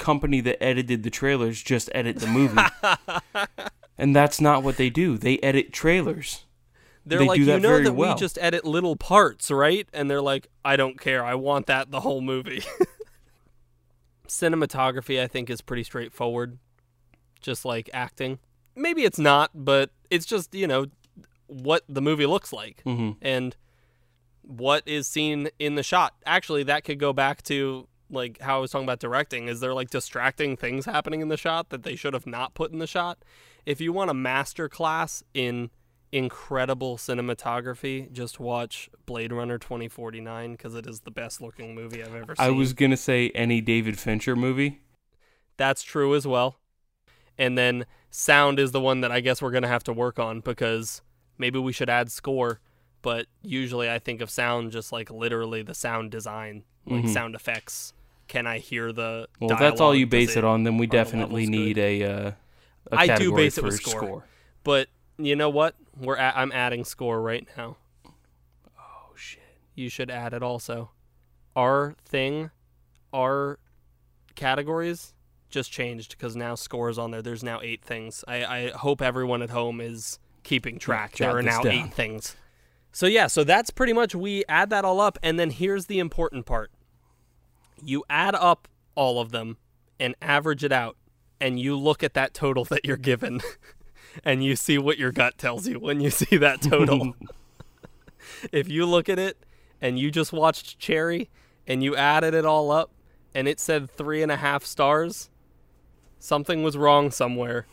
[0.00, 2.60] company that edited the trailers just edit the movie.
[3.98, 5.16] and that's not what they do.
[5.16, 6.46] They edit trailers.
[7.10, 9.86] They're they like do you know very that well." we just edit little parts right
[9.92, 12.62] and they're like i don't care i want that the whole movie
[14.28, 16.58] cinematography i think is pretty straightforward
[17.40, 18.38] just like acting
[18.76, 20.86] maybe it's not but it's just you know
[21.46, 23.12] what the movie looks like Mm-hmm.
[23.22, 23.56] and
[24.42, 26.14] what is seen in the shot.
[26.26, 29.46] Actually, that could go back to like how I was talking about directing.
[29.46, 32.72] Is there like distracting things happening in the shot that they should have not put
[32.72, 33.18] in the shot?
[33.64, 35.70] If you want a master class in
[36.12, 42.14] incredible cinematography, just watch Blade Runner 2049 because it is the best looking movie I've
[42.14, 42.46] ever seen.
[42.46, 44.80] I was gonna say any David Fincher movie.
[45.56, 46.56] That's true as well.
[47.38, 50.18] And then sound is the one that I guess we're going to have to work
[50.18, 51.00] on because
[51.38, 52.60] maybe we should add score,
[53.02, 57.08] but usually I think of sound just like literally the sound design, like Mhm.
[57.08, 57.92] sound effects.
[58.28, 61.46] Can I hear the Well, if that's all you base it, on, then we definitely
[61.46, 62.02] levels need a.
[62.02, 62.32] Uh,
[62.92, 64.24] a I do base it for with score.
[64.64, 64.88] But
[65.26, 65.74] you know what?
[65.98, 67.76] We're at, I'm adding score right now.
[68.78, 69.42] Oh shit!
[69.74, 70.90] You should add it also.
[71.56, 72.50] Our thing,
[73.12, 73.58] our
[74.34, 75.14] categories
[75.50, 77.22] just changed because now score is on there.
[77.22, 78.24] There's now eight things.
[78.26, 81.14] I, I hope everyone at home is keeping track.
[81.14, 81.72] jot there are now down.
[81.72, 82.36] eight things.
[82.92, 85.98] So yeah, so that's pretty much we add that all up and then here's the
[85.98, 86.70] important part.
[87.82, 89.58] You add up all of them
[89.98, 90.96] and average it out
[91.40, 93.40] and you look at that total that you're given
[94.24, 97.14] and you see what your gut tells you when you see that total.
[98.52, 99.36] if you look at it
[99.80, 101.30] and you just watched Cherry
[101.66, 102.90] and you added it all up
[103.34, 105.30] and it said three and a half stars,
[106.18, 107.66] something was wrong somewhere.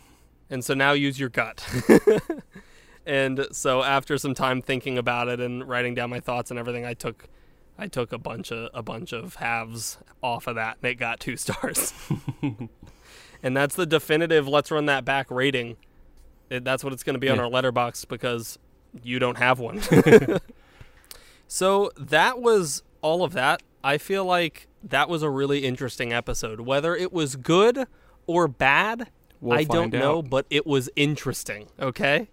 [0.50, 1.68] And so now use your gut.
[3.06, 6.86] and so after some time thinking about it and writing down my thoughts and everything,
[6.86, 7.28] I took
[7.80, 11.20] I took a bunch of a bunch of halves off of that and it got
[11.20, 11.94] two stars.
[13.44, 15.76] and that's the definitive let's run that back rating.
[16.50, 18.58] It, that's what it's going to be on our Letterboxd because
[19.04, 19.82] you don't have one.
[21.48, 23.62] so that was all of that.
[23.84, 26.62] I feel like that was a really interesting episode.
[26.62, 27.86] Whether it was good
[28.26, 32.30] or bad, We'll I don't find know, but it was interesting, okay?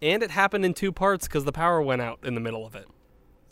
[0.00, 2.74] And it happened in two parts because the power went out in the middle of
[2.74, 2.86] it.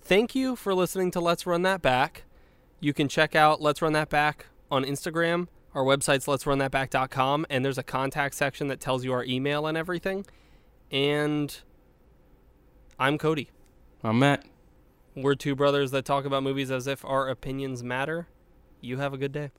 [0.01, 2.24] Thank you for listening to Let's Run That Back.
[2.80, 5.49] You can check out Let's Run That Back on Instagram.
[5.74, 10.24] Our website's let'srunthatback.com, and there's a contact section that tells you our email and everything.
[10.90, 11.54] And
[12.98, 13.50] I'm Cody.
[14.02, 14.46] I'm Matt.
[15.14, 18.28] We're two brothers that talk about movies as if our opinions matter.
[18.80, 19.50] You have a good day.